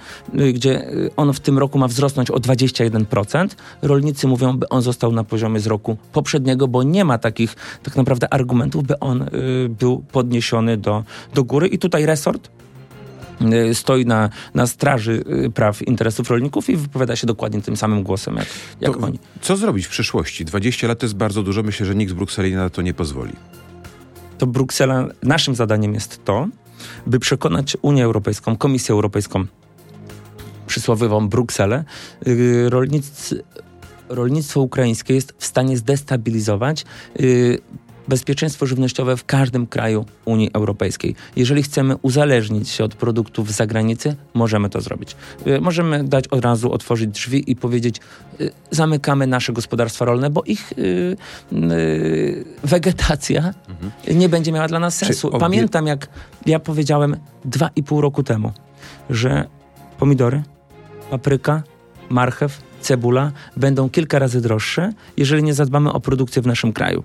gdzie 0.53 0.91
on 1.17 1.33
w 1.33 1.39
tym 1.39 1.57
roku 1.57 1.77
ma 1.77 1.87
wzrosnąć 1.87 2.31
o 2.31 2.35
21%. 2.35 3.47
Rolnicy 3.81 4.27
mówią, 4.27 4.57
by 4.57 4.69
on 4.69 4.81
został 4.81 5.11
na 5.11 5.23
poziomie 5.23 5.59
z 5.59 5.67
roku 5.67 5.97
poprzedniego, 6.13 6.67
bo 6.67 6.83
nie 6.83 7.05
ma 7.05 7.17
takich 7.17 7.55
tak 7.83 7.95
naprawdę 7.95 8.33
argumentów, 8.33 8.83
by 8.83 8.99
on 8.99 9.25
był 9.69 10.03
podniesiony 10.11 10.77
do, 10.77 11.03
do 11.33 11.43
góry. 11.43 11.67
I 11.67 11.77
tutaj 11.77 12.05
resort 12.05 12.49
stoi 13.73 14.05
na, 14.05 14.29
na 14.53 14.67
straży 14.67 15.23
y, 15.45 15.51
praw 15.51 15.81
interesów 15.87 16.29
rolników 16.29 16.69
i 16.69 16.75
wypowiada 16.77 17.15
się 17.15 17.27
dokładnie 17.27 17.61
tym 17.61 17.77
samym 17.77 18.03
głosem 18.03 18.35
jak, 18.35 18.47
jak 18.81 19.03
oni. 19.03 19.19
Co 19.41 19.57
zrobić 19.57 19.85
w 19.85 19.89
przyszłości? 19.89 20.45
20 20.45 20.87
lat 20.87 20.99
to 20.99 21.05
jest 21.05 21.15
bardzo 21.15 21.43
dużo. 21.43 21.63
Myślę, 21.63 21.85
że 21.85 21.95
nikt 21.95 22.11
z 22.11 22.13
Brukseli 22.15 22.55
na 22.55 22.69
to 22.69 22.81
nie 22.81 22.93
pozwoli. 22.93 23.33
To 24.37 24.47
Bruksela, 24.47 25.07
naszym 25.23 25.55
zadaniem 25.55 25.93
jest 25.93 26.25
to, 26.25 26.47
by 27.07 27.19
przekonać 27.19 27.77
Unię 27.81 28.05
Europejską, 28.05 28.57
Komisję 28.57 28.93
Europejską, 28.93 29.45
przysłowiową 30.67 31.29
Brukselę, 31.29 31.83
yy, 32.25 32.69
rolnicy, 32.69 33.43
rolnictwo 34.09 34.61
ukraińskie 34.61 35.13
jest 35.13 35.33
w 35.37 35.45
stanie 35.45 35.77
zdestabilizować 35.77 36.85
yy, 37.19 37.57
bezpieczeństwo 38.07 38.65
żywnościowe 38.65 39.17
w 39.17 39.25
każdym 39.25 39.67
kraju 39.67 40.05
Unii 40.25 40.49
Europejskiej. 40.53 41.15
Jeżeli 41.35 41.63
chcemy 41.63 41.95
uzależnić 42.01 42.69
się 42.69 42.83
od 42.83 42.95
produktów 42.95 43.51
z 43.51 43.55
zagranicy, 43.55 44.15
możemy 44.33 44.69
to 44.69 44.81
zrobić. 44.81 45.15
Y, 45.47 45.61
możemy 45.61 46.03
dać 46.03 46.27
od 46.27 46.45
razu, 46.45 46.71
otworzyć 46.71 47.09
drzwi 47.09 47.51
i 47.51 47.55
powiedzieć, 47.55 47.99
y, 48.41 48.51
zamykamy 48.71 49.27
nasze 49.27 49.53
gospodarstwa 49.53 50.05
rolne, 50.05 50.29
bo 50.29 50.43
ich 50.43 50.73
yy, 50.77 51.17
yy, 51.51 52.45
wegetacja 52.63 53.53
mhm. 53.69 54.19
nie 54.19 54.29
będzie 54.29 54.51
miała 54.51 54.67
dla 54.67 54.79
nas 54.79 54.97
sensu. 54.97 55.27
Obie... 55.27 55.39
Pamiętam, 55.39 55.87
jak 55.87 56.07
ja 56.45 56.59
powiedziałem 56.59 57.17
dwa 57.45 57.69
i 57.75 57.83
pół 57.83 58.01
roku 58.01 58.23
temu, 58.23 58.51
że 59.09 59.47
pomidory, 59.97 60.43
papryka, 61.09 61.63
marchew, 62.09 62.61
cebula 62.81 63.31
będą 63.57 63.89
kilka 63.89 64.19
razy 64.19 64.41
droższe, 64.41 64.93
jeżeli 65.17 65.43
nie 65.43 65.53
zadbamy 65.53 65.93
o 65.93 65.99
produkcję 65.99 66.41
w 66.41 66.47
naszym 66.47 66.73
kraju. 66.73 67.03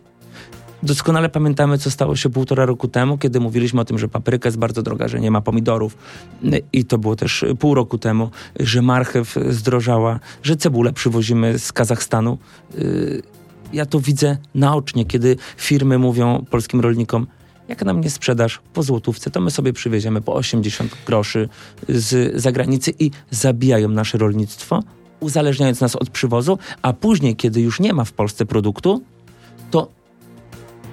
Doskonale 0.83 1.29
pamiętamy, 1.29 1.79
co 1.79 1.91
stało 1.91 2.17
się 2.17 2.31
półtora 2.31 2.67
roku 2.67 2.89
temu, 2.89 3.19
kiedy 3.19 3.41
mówiliśmy 3.41 3.81
o 3.81 3.85
tym, 3.85 3.99
że 3.99 4.09
papryka 4.09 4.49
jest 4.49 4.59
bardzo 4.59 4.83
droga, 4.83 5.09
że 5.09 5.21
nie 5.21 5.31
ma 5.31 5.41
pomidorów. 5.41 5.97
I 6.73 6.85
to 6.85 6.99
było 6.99 7.17
też 7.17 7.45
pół 7.59 7.75
roku 7.75 7.99
temu, 7.99 8.31
że 8.61 8.83
marchew 8.83 9.37
zdrożała, 9.49 10.21
że 10.43 10.57
cebulę 10.57 10.93
przywozimy 10.93 11.59
z 11.59 11.73
Kazachstanu. 11.73 12.39
Y, 12.79 13.23
ja 13.73 13.87
to 13.87 14.01
widzę 14.01 14.37
naocznie, 14.55 15.05
kiedy 15.05 15.37
firmy 15.57 15.99
mówią 15.99 16.45
polskim 16.51 16.81
rolnikom, 16.81 17.27
jak 17.69 17.85
nam 17.85 18.01
nie 18.01 18.11
sprzedasz 18.11 18.61
po 18.75 18.83
złotówce, 18.83 19.31
to 19.31 19.41
my 19.41 19.51
sobie 19.51 19.73
przywieziemy 19.73 20.21
po 20.21 20.35
80 20.35 20.97
groszy 21.07 21.49
z 21.89 22.41
zagranicy 22.41 22.93
i 22.99 23.11
zabijają 23.31 23.89
nasze 23.89 24.19
rolnictwo, 24.19 24.83
uzależniając 25.21 25.81
nas 25.81 25.97
od 25.97 26.11
przywozu, 26.11 26.59
a 26.83 26.93
później, 26.93 27.37
kiedy 27.37 27.61
już 27.61 27.81
nie 27.81 27.93
ma 27.93 28.05
w 28.05 28.13
Polsce 28.13 28.47
produktu, 28.47 29.03
to 29.71 30.00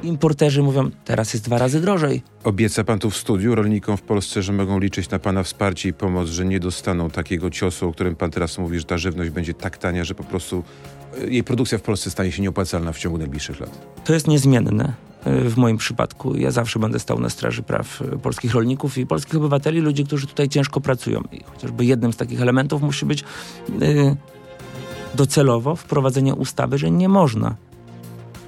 importerzy 0.03 0.63
mówią, 0.63 0.91
teraz 1.05 1.33
jest 1.33 1.45
dwa 1.45 1.57
razy 1.57 1.81
drożej. 1.81 2.21
Obieca 2.43 2.83
pan 2.83 2.99
tu 2.99 3.09
w 3.09 3.17
studiu 3.17 3.55
rolnikom 3.55 3.97
w 3.97 4.01
Polsce, 4.01 4.41
że 4.41 4.53
mogą 4.53 4.79
liczyć 4.79 5.09
na 5.09 5.19
pana 5.19 5.43
wsparcie 5.43 5.89
i 5.89 5.93
pomoc, 5.93 6.27
że 6.27 6.45
nie 6.45 6.59
dostaną 6.59 7.09
takiego 7.09 7.49
ciosu, 7.49 7.89
o 7.89 7.91
którym 7.91 8.15
pan 8.15 8.31
teraz 8.31 8.57
mówi, 8.57 8.79
że 8.79 8.85
ta 8.85 8.97
żywność 8.97 9.29
będzie 9.29 9.53
tak 9.53 9.77
tania, 9.77 10.03
że 10.03 10.15
po 10.15 10.23
prostu 10.23 10.63
e, 11.21 11.29
jej 11.29 11.43
produkcja 11.43 11.77
w 11.77 11.81
Polsce 11.81 12.11
stanie 12.11 12.31
się 12.31 12.41
nieopłacalna 12.41 12.91
w 12.91 12.99
ciągu 12.99 13.17
najbliższych 13.17 13.59
lat. 13.59 14.01
To 14.05 14.13
jest 14.13 14.27
niezmienne 14.27 14.93
e, 15.25 15.49
w 15.49 15.57
moim 15.57 15.77
przypadku. 15.77 16.37
Ja 16.37 16.51
zawsze 16.51 16.79
będę 16.79 16.99
stał 16.99 17.19
na 17.19 17.29
straży 17.29 17.63
praw 17.63 18.01
e, 18.01 18.17
polskich 18.17 18.53
rolników 18.53 18.97
i 18.97 19.05
polskich 19.05 19.35
obywateli, 19.35 19.79
ludzi, 19.79 20.05
którzy 20.05 20.27
tutaj 20.27 20.49
ciężko 20.49 20.81
pracują. 20.81 21.23
I 21.31 21.43
chociażby 21.43 21.85
jednym 21.85 22.13
z 22.13 22.17
takich 22.17 22.41
elementów 22.41 22.81
musi 22.81 23.05
być 23.05 23.23
docelowo 25.15 25.75
wprowadzenie 25.75 26.35
ustawy, 26.35 26.77
że 26.77 26.91
nie 26.91 27.09
można 27.09 27.55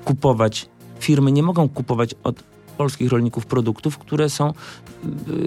kupować 0.05 0.69
firmy 0.99 1.31
nie 1.31 1.43
mogą 1.43 1.69
kupować 1.69 2.15
od 2.23 2.43
polskich 2.79 3.11
rolników 3.11 3.45
produktów, 3.45 3.97
które 3.97 4.29
są, 4.29 4.53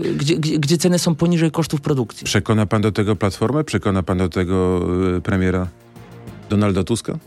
y, 0.04 0.14
gdzie, 0.14 0.36
gdzie, 0.36 0.58
gdzie, 0.58 0.78
ceny 0.78 0.98
są 0.98 1.14
poniżej 1.14 1.50
kosztów 1.50 1.80
produkcji. 1.80 2.24
Przekona 2.24 2.66
pan 2.66 2.82
do 2.82 2.92
tego 2.92 3.16
Platformę? 3.16 3.64
Przekona 3.64 4.02
pan 4.02 4.18
do 4.18 4.28
tego 4.28 4.80
y, 5.16 5.20
premiera 5.20 5.66
Donalda 6.50 6.84
Tuska? 6.84 7.18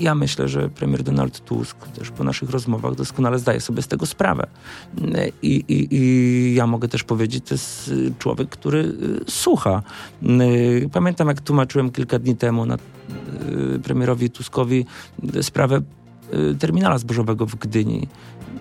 Ja 0.00 0.14
myślę, 0.14 0.48
że 0.48 0.68
premier 0.68 1.02
Donald 1.02 1.40
Tusk 1.40 1.76
też 1.88 2.10
po 2.10 2.24
naszych 2.24 2.50
rozmowach 2.50 2.94
doskonale 2.94 3.38
zdaje 3.38 3.60
sobie 3.60 3.82
z 3.82 3.88
tego 3.88 4.06
sprawę. 4.06 4.46
I, 5.42 5.64
i, 5.68 5.94
i 5.94 6.54
ja 6.54 6.66
mogę 6.66 6.88
też 6.88 7.04
powiedzieć, 7.04 7.44
to 7.48 7.54
jest 7.54 7.90
człowiek, 8.18 8.48
który 8.48 8.78
y, 8.78 8.94
słucha. 9.30 9.82
Pamiętam, 10.92 11.28
jak 11.28 11.40
tłumaczyłem 11.40 11.90
kilka 11.90 12.18
dni 12.18 12.36
temu 12.36 12.66
na 12.66 12.78
premierowi 13.82 14.30
Tuskowi 14.30 14.86
sprawę 15.42 15.76
Y, 15.76 16.05
terminala 16.58 16.98
zbożowego 16.98 17.46
w 17.46 17.54
Gdyni. 17.54 18.08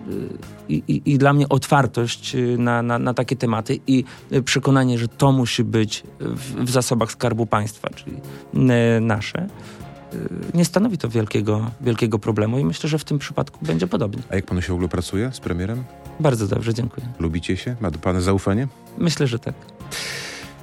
Y, 0.10 0.30
I, 0.70 0.84
i, 0.88 1.12
i 1.12 1.18
dla 1.18 1.34
mnie 1.34 1.50
otwartość 1.50 2.36
y, 2.36 2.58
na, 2.58 2.82
na, 2.82 3.00
na, 3.00 3.14
takie 3.14 3.36
tematy 3.36 3.80
i 3.88 4.04
przekonanie, 4.46 4.98
że 4.98 5.08
to 5.08 5.32
musi 5.32 5.64
być 5.64 6.04
w, 6.20 6.66
w 6.66 6.70
zasobach 6.70 7.12
Skarbu 7.12 7.46
Państwa, 7.46 7.90
czyli 7.90 8.18
nasze, 9.02 9.48
nie 10.54 10.66
stanowi 10.66 10.98
to 10.98 11.10
wielkiego, 11.10 11.72
wielkiego 11.82 12.20
problemu 12.20 12.60
i 12.60 12.66
myślę, 12.66 12.90
że 12.90 12.98
w 12.98 13.04
tym 13.04 13.20
przypadku 13.20 13.66
będzie 13.66 13.88
podobnie. 13.88 14.24
A 14.30 14.36
jak 14.36 14.46
panu 14.46 14.62
się 14.62 14.68
w 14.68 14.72
ogóle 14.72 14.88
pracuje 14.88 15.32
z 15.34 15.40
premierem? 15.40 15.84
Bardzo 16.20 16.48
dobrze, 16.48 16.74
dziękuję. 16.74 17.08
Lubicie 17.20 17.58
się? 17.58 17.76
Ma 17.82 17.92
do 17.92 18.00
pana 18.00 18.22
zaufanie? 18.22 18.68
Myślę, 18.98 19.28
że 19.28 19.40
tak. 19.40 19.56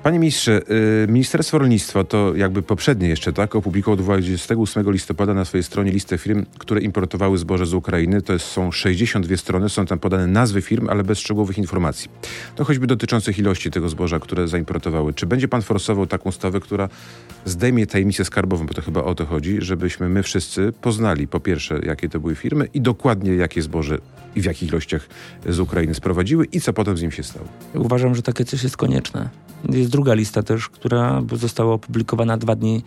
Panie 0.02 0.18
ministrze, 0.18 0.60
y, 1.04 1.06
Ministerstwo 1.08 1.58
Rolnictwa 1.58 2.04
to 2.04 2.36
jakby 2.36 2.62
poprzednie 2.62 3.08
jeszcze, 3.08 3.32
tak, 3.32 3.56
opublikowało 3.56 3.96
28 3.96 4.92
listopada 4.92 5.34
na 5.34 5.44
swojej 5.44 5.64
stronie 5.64 5.92
listę 5.92 6.18
firm, 6.18 6.44
które 6.58 6.80
importowały 6.80 7.38
zboże 7.38 7.66
z 7.66 7.74
Ukrainy. 7.74 8.22
To 8.22 8.32
jest, 8.32 8.44
są 8.44 8.72
62 8.72 9.36
strony, 9.36 9.68
są 9.68 9.86
tam 9.86 9.98
podane 9.98 10.26
nazwy 10.26 10.62
firm, 10.62 10.88
ale 10.88 11.04
bez 11.04 11.18
szczegółowych 11.18 11.58
informacji. 11.58 12.10
To 12.56 12.64
choćby 12.64 12.86
dotyczących 12.86 13.38
ilości 13.38 13.70
tego 13.70 13.88
zboża, 13.88 14.20
które 14.20 14.48
zaimportowały. 14.48 15.14
Czy 15.14 15.26
będzie 15.26 15.48
pan 15.48 15.62
forsował 15.62 16.06
taką 16.06 16.32
stawę, 16.32 16.60
która 16.60 16.88
zdejmie 17.44 17.86
tajemnicę 17.86 18.24
skarbową, 18.24 18.66
bo 18.66 18.74
to 18.74 18.82
chyba 18.82 19.04
o 19.04 19.14
to 19.14 19.26
chodzi, 19.26 19.56
żebyśmy 19.60 20.08
my 20.08 20.22
wszyscy 20.22 20.72
poznali 20.80 21.28
po 21.28 21.40
pierwsze, 21.40 21.80
jakie 21.86 22.08
to 22.08 22.20
były 22.20 22.34
firmy 22.34 22.68
i 22.74 22.80
dokładnie 22.80 23.34
jakie 23.34 23.62
zboże 23.62 23.98
i 24.36 24.40
w 24.40 24.44
jakich 24.44 24.68
ilościach 24.68 25.08
z 25.48 25.60
Ukrainy 25.60 25.94
sprowadziły 25.94 26.44
i 26.44 26.60
co 26.60 26.72
potem 26.72 26.96
z 26.96 27.02
nim 27.02 27.10
się 27.10 27.22
stało? 27.22 27.46
Uważam, 27.74 28.14
że 28.14 28.22
takie 28.22 28.44
coś 28.44 28.62
jest 28.62 28.76
konieczne. 28.76 29.28
Jest 29.68 29.90
druga 29.90 30.14
lista 30.14 30.42
też, 30.42 30.68
która 30.68 31.22
została 31.32 31.74
opublikowana 31.74 32.36
dwa 32.36 32.54
dni 32.56 32.82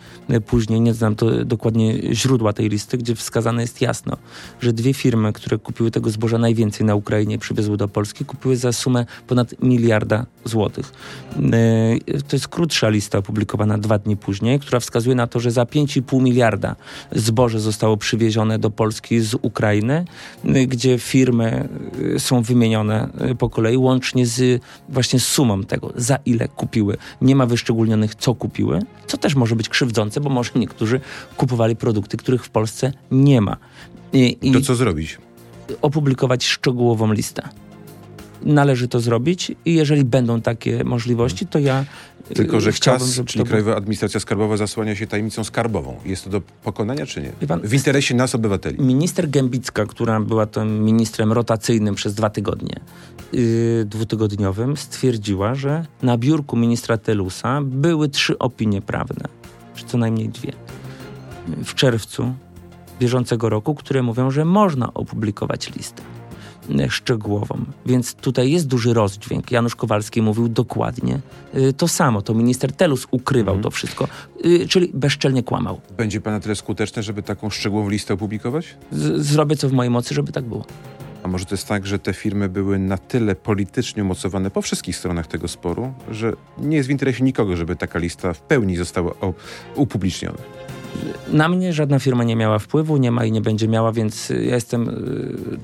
później. 0.46 0.80
Nie 0.80 0.94
znam 0.94 1.16
to 1.16 1.44
dokładnie 1.44 2.14
źródła 2.14 2.52
tej 2.52 2.68
listy, 2.68 2.98
gdzie 2.98 3.14
wskazane 3.14 3.62
jest 3.62 3.80
jasno, 3.80 4.16
że 4.60 4.72
dwie 4.72 4.94
firmy, 4.94 5.32
które 5.32 5.58
kupiły 5.58 5.90
tego 5.90 6.10
zboża 6.10 6.38
najwięcej 6.38 6.86
na 6.86 6.94
Ukrainie 6.94 7.34
i 7.34 7.38
przywiozły 7.38 7.76
do 7.76 7.88
Polski, 7.88 8.24
kupiły 8.24 8.56
za 8.56 8.72
sumę 8.72 9.06
ponad 9.26 9.62
miliarda 9.62 10.26
złotych. 10.44 10.92
E, 11.36 12.20
to 12.28 12.36
jest 12.36 12.48
krótsza 12.48 12.88
lista 12.88 13.18
opublikowana 13.18 13.78
dwa 13.78 13.98
dni 13.98 14.16
później, 14.16 14.60
która 14.60 14.80
wskazuje 14.80 15.16
na 15.16 15.26
to, 15.26 15.40
że 15.40 15.50
za 15.50 15.64
5,5 15.64 16.22
miliarda 16.22 16.76
zboże 17.12 17.60
zostało 17.60 17.96
przywiezione 17.96 18.58
do 18.58 18.70
Polski 18.70 19.20
z 19.20 19.34
Ukrainy, 19.34 20.04
e, 20.44 20.66
gdzie 20.66 20.98
firmy 20.98 21.35
e, 21.44 21.68
są 22.18 22.42
wymienione 22.42 23.08
po 23.38 23.50
kolei, 23.50 23.76
łącznie 23.76 24.26
z 24.26 24.62
właśnie 24.88 25.20
sumą 25.20 25.62
tego, 25.62 25.92
za 25.96 26.18
ile 26.26 26.48
kupiły. 26.48 26.96
Nie 27.20 27.36
ma 27.36 27.46
wyszczególnionych, 27.46 28.14
co 28.14 28.34
kupiły, 28.34 28.82
co 29.06 29.18
też 29.18 29.34
może 29.34 29.56
być 29.56 29.68
krzywdzące, 29.68 30.20
bo 30.20 30.30
może 30.30 30.50
niektórzy 30.54 31.00
kupowali 31.36 31.76
produkty, 31.76 32.16
których 32.16 32.44
w 32.44 32.50
Polsce 32.50 32.92
nie 33.10 33.40
ma. 33.40 33.56
I 34.12 34.52
to 34.52 34.60
co 34.60 34.74
zrobić? 34.74 35.18
Opublikować 35.82 36.44
szczegółową 36.44 37.12
listę 37.12 37.48
należy 38.42 38.88
to 38.88 39.00
zrobić 39.00 39.52
i 39.64 39.74
jeżeli 39.74 40.04
będą 40.04 40.40
takie 40.40 40.84
możliwości, 40.84 41.46
to 41.46 41.58
ja 41.58 41.84
Tylko, 42.34 42.60
że 42.60 42.72
chciałbym, 42.72 43.06
KAS, 43.06 43.20
czyli 43.26 43.44
Krajowa 43.44 43.76
Administracja 43.76 44.20
Skarbowa 44.20 44.56
zasłania 44.56 44.96
się 44.96 45.06
tajemnicą 45.06 45.44
skarbową. 45.44 45.96
Jest 46.04 46.24
to 46.24 46.30
do 46.30 46.40
pokonania, 46.40 47.06
czy 47.06 47.22
nie? 47.22 47.46
Pan, 47.48 47.60
W 47.60 47.74
interesie 47.74 48.14
nas, 48.14 48.34
obywateli. 48.34 48.82
Minister 48.82 49.30
Gębicka, 49.30 49.86
która 49.86 50.20
była 50.20 50.46
tym 50.46 50.84
ministrem 50.84 51.32
rotacyjnym 51.32 51.94
przez 51.94 52.14
dwa 52.14 52.30
tygodnie, 52.30 52.80
yy, 53.32 53.84
dwutygodniowym, 53.84 54.76
stwierdziła, 54.76 55.54
że 55.54 55.86
na 56.02 56.18
biurku 56.18 56.56
ministra 56.56 56.98
Telusa 56.98 57.60
były 57.62 58.08
trzy 58.08 58.38
opinie 58.38 58.82
prawne, 58.82 59.28
czy 59.74 59.84
co 59.86 59.98
najmniej 59.98 60.28
dwie, 60.28 60.52
w 61.64 61.74
czerwcu 61.74 62.34
bieżącego 63.00 63.48
roku, 63.48 63.74
które 63.74 64.02
mówią, 64.02 64.30
że 64.30 64.44
można 64.44 64.94
opublikować 64.94 65.74
listę 65.76 66.02
szczegółową. 66.88 67.64
Więc 67.86 68.14
tutaj 68.14 68.50
jest 68.50 68.66
duży 68.66 68.94
rozdźwięk. 68.94 69.50
Janusz 69.50 69.76
Kowalski 69.76 70.22
mówił 70.22 70.48
dokładnie 70.48 71.20
yy, 71.54 71.72
to 71.72 71.88
samo. 71.88 72.22
To 72.22 72.34
minister 72.34 72.72
Telus 72.72 73.06
ukrywał 73.10 73.54
Mhm. 73.54 73.62
to 73.62 73.70
wszystko, 73.70 74.08
yy, 74.44 74.68
czyli 74.68 74.90
bezczelnie 74.94 75.42
kłamał. 75.42 75.80
Będzie 75.96 76.20
pan 76.20 76.32
na 76.32 76.40
tyle 76.40 76.54
skuteczny, 76.56 77.02
żeby 77.02 77.22
taką 77.22 77.50
szczegółową 77.50 77.88
listę 77.90 78.14
opublikować? 78.14 78.76
Z- 78.92 79.26
zrobię 79.26 79.56
co 79.56 79.68
w 79.68 79.72
mojej 79.72 79.90
mocy, 79.90 80.14
żeby 80.14 80.32
tak 80.32 80.44
było. 80.44 80.64
A 81.22 81.28
może 81.28 81.44
to 81.44 81.54
jest 81.54 81.68
tak, 81.68 81.86
że 81.86 81.98
te 81.98 82.12
firmy 82.12 82.48
były 82.48 82.78
na 82.78 82.98
tyle 82.98 83.34
politycznie 83.34 84.02
umocowane 84.02 84.50
po 84.50 84.62
wszystkich 84.62 84.96
stronach 84.96 85.26
tego 85.26 85.48
sporu, 85.48 85.92
że 86.10 86.32
nie 86.58 86.76
jest 86.76 86.88
w 86.88 86.92
interesie 86.92 87.24
nikogo, 87.24 87.56
żeby 87.56 87.76
taka 87.76 87.98
lista 87.98 88.32
w 88.32 88.40
pełni 88.40 88.76
została 88.76 89.12
upubliczniona? 89.74 90.38
Na 91.32 91.48
mnie 91.48 91.72
żadna 91.72 91.98
firma 91.98 92.24
nie 92.24 92.36
miała 92.36 92.58
wpływu, 92.58 92.96
nie 92.96 93.10
ma 93.10 93.24
i 93.24 93.32
nie 93.32 93.40
będzie 93.40 93.68
miała, 93.68 93.92
więc 93.92 94.30
y, 94.30 94.44
ja 94.44 94.54
jestem 94.54 94.88
y, 94.88 94.92
y, 94.92 95.58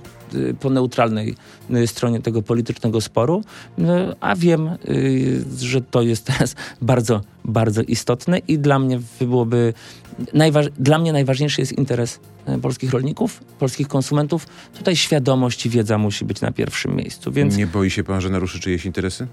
po 0.61 0.71
neutralnej 0.71 1.35
y, 1.71 1.87
stronie 1.87 2.21
tego 2.21 2.43
politycznego 2.43 3.01
sporu, 3.01 3.43
y, 3.79 3.83
a 4.21 4.37
wiem, 4.37 4.67
y, 4.89 5.45
że 5.59 5.81
to 5.81 6.03
jest 6.03 6.25
teraz 6.27 6.55
bardzo, 6.83 7.21
bardzo 7.45 7.83
istotne 7.83 8.39
i 8.39 8.59
dla 8.59 8.79
mnie 8.79 9.01
byłoby, 9.21 9.75
najważ- 10.35 10.71
dla 10.79 10.99
mnie 10.99 11.13
najważniejszy 11.13 11.61
jest 11.61 11.73
interes 11.73 12.21
y, 12.49 12.59
polskich 12.59 12.91
rolników, 12.93 13.41
polskich 13.59 13.89
konsumentów. 13.89 14.47
Tutaj 14.79 14.97
świadomość 14.97 15.67
i 15.67 15.71
wiedza 15.71 15.99
musi 15.99 16.25
być 16.25 16.41
na 16.41 16.53
pierwszym 16.53 16.97
miejscu, 16.97 17.33
więc 17.33 17.57
Nie 17.57 17.67
boi 17.67 17.91
się 17.91 18.05
pan, 18.05 18.21
że 18.21 18.29
naruszy 18.31 18.61
czyjeś 18.61 18.87
interesy? 18.87 19.27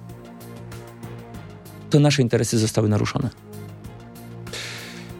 to 1.89 1.99
nasze 1.99 2.21
interesy 2.21 2.57
zostały 2.59 2.89
naruszone. 2.89 3.29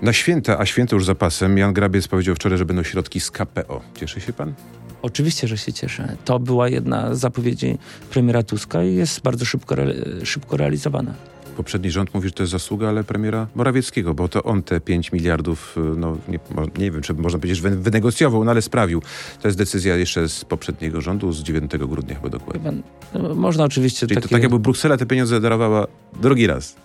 Na 0.01 0.13
święta, 0.13 0.59
a 0.59 0.65
święta 0.65 0.95
już 0.95 1.05
za 1.05 1.15
pasem, 1.15 1.57
Jan 1.57 1.73
Grabiec 1.73 2.07
powiedział 2.07 2.35
wczoraj, 2.35 2.57
że 2.57 2.65
będą 2.65 2.83
środki 2.83 3.19
z 3.19 3.31
KPO. 3.31 3.81
Cieszy 3.95 4.21
się 4.21 4.33
pan? 4.33 4.53
Oczywiście, 5.01 5.47
że 5.47 5.57
się 5.57 5.73
cieszę. 5.73 6.15
To 6.25 6.39
była 6.39 6.69
jedna 6.69 7.15
z 7.15 7.19
zapowiedzi 7.19 7.77
premiera 8.09 8.43
Tuska 8.43 8.83
i 8.83 8.95
jest 8.95 9.21
bardzo 9.21 9.45
szybko, 9.45 9.75
szybko 10.23 10.57
realizowana. 10.57 11.13
Poprzedni 11.57 11.91
rząd 11.91 12.13
mówi, 12.13 12.27
że 12.27 12.33
to 12.33 12.43
jest 12.43 12.51
zasługa, 12.51 12.89
ale 12.89 13.03
premiera 13.03 13.47
Morawieckiego, 13.55 14.13
bo 14.13 14.27
to 14.27 14.43
on 14.43 14.63
te 14.63 14.79
5 14.81 15.11
miliardów, 15.11 15.75
y, 15.77 15.81
no 15.97 16.17
nie, 16.27 16.39
nie 16.77 16.91
wiem, 16.91 17.01
czy 17.01 17.13
można 17.13 17.39
powiedzieć, 17.39 17.57
że 17.63 17.69
wy- 17.69 17.75
wynegocjował, 17.77 18.43
no 18.43 18.51
ale 18.51 18.61
sprawił. 18.61 19.01
To 19.41 19.47
jest 19.47 19.57
decyzja 19.57 19.95
jeszcze 19.95 20.29
z 20.29 20.45
poprzedniego 20.45 21.01
rządu, 21.01 21.31
z 21.31 21.43
9 21.43 21.71
grudnia 21.77 22.15
chyba 22.15 22.29
dokładnie. 22.29 22.61
pan, 22.63 22.81
no, 23.13 23.35
można 23.35 23.63
oczywiście 23.63 24.07
Czyli 24.07 24.15
takie, 24.15 24.27
to 24.27 24.35
tak 24.35 24.41
jakby 24.41 24.59
Bruksela 24.59 24.97
te 24.97 25.05
pieniądze 25.05 25.39
darowała 25.41 25.87
drugi 26.21 26.47
raz. 26.47 26.75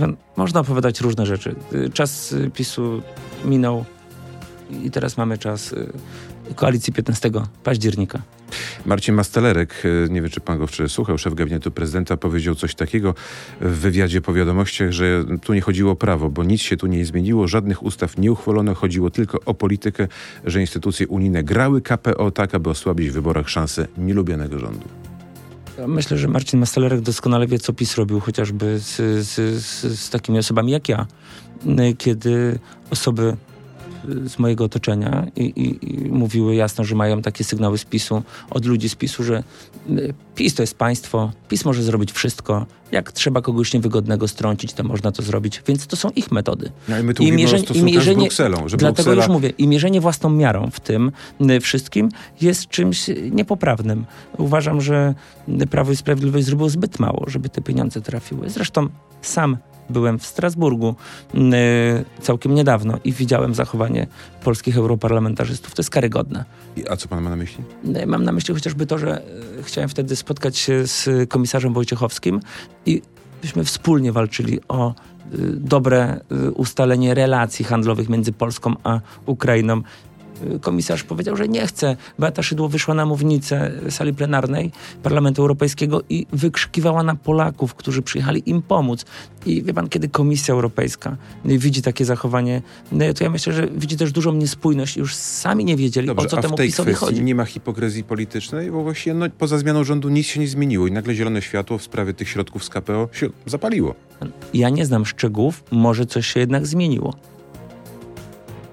pan, 0.00 0.16
można 0.36 0.60
opowiadać 0.60 1.00
różne 1.00 1.26
rzeczy. 1.26 1.54
Y, 1.74 1.90
Czas 1.90 2.32
y, 2.32 2.50
PiSu 2.54 3.02
minął 3.44 3.84
i 4.84 4.90
teraz 4.90 5.16
mamy 5.16 5.38
czas 5.38 5.74
koalicji 6.56 6.92
15 6.92 7.30
października. 7.64 8.22
Marcin 8.86 9.14
Mastalerek, 9.14 9.82
y, 9.84 10.08
nie 10.10 10.22
wiem 10.22 10.30
czy 10.30 10.40
pan 10.40 10.58
go 10.58 10.66
wczoraj 10.66 10.88
słuchał, 10.88 11.18
szef 11.18 11.34
gabinetu 11.34 11.70
prezydenta 11.70 12.16
powiedział 12.16 12.54
coś 12.54 12.74
takiego 12.74 13.14
w 13.60 13.78
wywiadzie 13.78 14.20
po 14.20 14.34
wiadomościach, 14.34 14.92
że 14.92 15.24
tu 15.42 15.54
nie 15.54 15.60
chodziło 15.60 15.92
o 15.92 15.96
prawo, 15.96 16.30
bo 16.30 16.44
nic 16.44 16.60
się 16.60 16.76
tu 16.76 16.86
nie 16.86 17.06
zmieniło, 17.06 17.48
żadnych 17.48 17.82
ustaw 17.82 18.18
nie 18.18 18.32
uchwalono, 18.32 18.74
chodziło 18.74 19.10
tylko 19.10 19.38
o 19.46 19.54
politykę, 19.54 20.08
że 20.44 20.60
instytucje 20.60 21.08
unijne 21.08 21.42
grały 21.42 21.80
KPO 21.80 22.30
tak, 22.30 22.54
aby 22.54 22.70
osłabić 22.70 23.10
w 23.10 23.12
wyborach 23.12 23.48
szanse 23.48 23.86
nielubionego 23.98 24.58
rządu. 24.58 24.88
Myślę, 25.86 26.18
że 26.18 26.28
Marcin 26.28 26.60
Mastalerek 26.60 27.00
doskonale 27.00 27.46
wie, 27.46 27.58
co 27.58 27.72
PiS 27.72 27.96
robił 27.96 28.20
chociażby 28.20 28.78
z, 28.78 28.96
z, 29.26 29.62
z, 29.64 30.00
z 30.00 30.10
takimi 30.10 30.38
osobami 30.38 30.72
jak 30.72 30.88
ja, 30.88 31.06
y, 31.66 31.94
kiedy 31.98 32.58
osoby 32.90 33.36
z 34.26 34.38
mojego 34.38 34.64
otoczenia 34.64 35.26
i, 35.36 35.42
i, 35.42 35.94
i 35.94 36.10
mówiły 36.10 36.54
jasno, 36.54 36.84
że 36.84 36.94
mają 36.94 37.22
takie 37.22 37.44
sygnały 37.44 37.78
z 37.78 37.84
PiSu, 37.84 38.22
od 38.50 38.64
ludzi 38.66 38.88
z 38.88 38.94
PiSu, 38.94 39.24
że 39.24 39.42
y, 39.90 40.14
PiS 40.34 40.54
to 40.54 40.62
jest 40.62 40.74
państwo, 40.78 41.32
PiS 41.48 41.64
może 41.64 41.82
zrobić 41.82 42.12
wszystko, 42.12 42.66
jak 42.92 43.12
trzeba 43.12 43.42
kogoś 43.42 43.72
niewygodnego 43.74 44.28
strącić, 44.28 44.72
to 44.72 44.84
można 44.84 45.12
to 45.12 45.22
zrobić, 45.22 45.62
więc 45.68 45.86
to 45.86 45.96
są 45.96 46.10
ich 46.10 46.32
metody. 46.32 46.70
No 46.88 46.98
i 46.98 47.02
my 47.02 47.14
tu 47.14 47.22
I 47.22 47.26
mówimy 47.26 47.42
mierzenie- 47.42 47.70
o 47.70 47.74
i 47.74 47.82
mierzenie- 47.82 48.16
z 48.16 48.24
Brukselą, 48.24 48.68
że 48.68 48.76
Dlatego 48.76 48.94
Bruksela... 49.10 49.14
już 49.24 49.28
mówię, 49.32 49.48
i 49.58 49.68
mierzenie 49.68 50.00
własną 50.00 50.30
miarą 50.30 50.70
w 50.72 50.80
tym 50.80 51.12
wszystkim 51.60 52.08
jest 52.40 52.68
czymś 52.68 53.06
niepoprawnym. 53.30 54.04
Uważam, 54.38 54.80
że 54.80 55.14
Prawo 55.70 55.92
i 55.92 55.96
Sprawiedliwość 55.96 56.46
zrobiło 56.46 56.68
zbyt 56.68 56.98
mało, 56.98 57.24
żeby 57.26 57.48
te 57.48 57.62
pieniądze 57.62 58.00
trafiły. 58.00 58.50
Zresztą 58.50 58.88
sam 59.22 59.56
byłem 59.90 60.18
w 60.18 60.26
Strasburgu 60.26 60.94
y, 61.34 61.38
całkiem 62.22 62.54
niedawno 62.54 62.98
i 63.04 63.12
widziałem 63.12 63.54
zachowanie 63.54 64.06
polskich 64.44 64.76
europarlamentarzystów. 64.76 65.74
To 65.74 65.82
jest 65.82 65.90
karygodne. 65.90 66.44
I- 66.76 66.88
A 66.88 66.96
co 66.96 67.08
pan 67.08 67.22
ma 67.22 67.30
na 67.30 67.36
myśli? 67.36 67.64
Y, 68.02 68.06
Mam 68.06 68.24
na 68.24 68.32
myśli 68.32 68.54
chociażby 68.54 68.86
to, 68.86 68.98
że 68.98 69.22
y, 69.58 69.62
chciałem 69.62 69.88
wtedy 69.88 70.16
spotkać 70.16 70.56
się 70.58 70.86
z 70.86 71.08
komisarzem 71.30 71.72
Wojciechowskim 71.72 72.40
i 72.86 73.02
byśmy 73.42 73.64
wspólnie 73.64 74.12
walczyli 74.12 74.60
o 74.68 74.94
dobre 75.54 76.20
ustalenie 76.54 77.14
relacji 77.14 77.64
handlowych 77.64 78.08
między 78.08 78.32
Polską 78.32 78.74
a 78.84 79.00
Ukrainą. 79.26 79.82
Komisarz 80.60 81.02
powiedział, 81.04 81.36
że 81.36 81.48
nie 81.48 81.66
chce. 81.66 81.96
Beata 82.18 82.42
Szydło 82.42 82.68
wyszła 82.68 82.94
na 82.94 83.06
mównicę 83.06 83.72
sali 83.90 84.14
plenarnej 84.14 84.72
Parlamentu 85.02 85.42
Europejskiego 85.42 86.02
i 86.08 86.26
wykrzykiwała 86.32 87.02
na 87.02 87.14
Polaków, 87.14 87.74
którzy 87.74 88.02
przyjechali 88.02 88.50
im 88.50 88.62
pomóc. 88.62 89.04
I 89.46 89.62
wie 89.62 89.74
pan, 89.74 89.88
kiedy 89.88 90.08
Komisja 90.08 90.54
Europejska 90.54 91.16
widzi 91.44 91.82
takie 91.82 92.04
zachowanie, 92.04 92.62
to 93.16 93.24
ja 93.24 93.30
myślę, 93.30 93.52
że 93.52 93.66
widzi 93.66 93.96
też 93.96 94.12
dużą 94.12 94.32
niespójność 94.32 94.96
i 94.96 95.00
już 95.00 95.14
sami 95.14 95.64
nie 95.64 95.76
wiedzieli, 95.76 96.06
Dobrze, 96.06 96.26
o 96.26 96.30
co 96.30 96.36
temu 96.36 96.56
PiSowi 96.56 96.94
chodzi. 96.94 97.22
nie 97.24 97.34
ma 97.34 97.44
hipokryzji 97.44 98.04
politycznej, 98.04 98.70
bo 98.70 98.82
właściwie 98.82 99.14
no, 99.14 99.26
poza 99.38 99.58
zmianą 99.58 99.84
rządu 99.84 100.08
nic 100.08 100.26
się 100.26 100.40
nie 100.40 100.48
zmieniło 100.48 100.86
i 100.86 100.92
nagle 100.92 101.14
zielone 101.14 101.42
światło 101.42 101.78
w 101.78 101.82
sprawie 101.82 102.14
tych 102.14 102.28
środków 102.28 102.64
z 102.64 102.68
KPO 102.68 103.08
się 103.12 103.28
zapaliło. 103.46 103.94
Ja 104.54 104.68
nie 104.68 104.86
znam 104.86 105.06
szczegółów, 105.06 105.64
może 105.70 106.06
coś 106.06 106.26
się 106.26 106.40
jednak 106.40 106.66
zmieniło. 106.66 107.14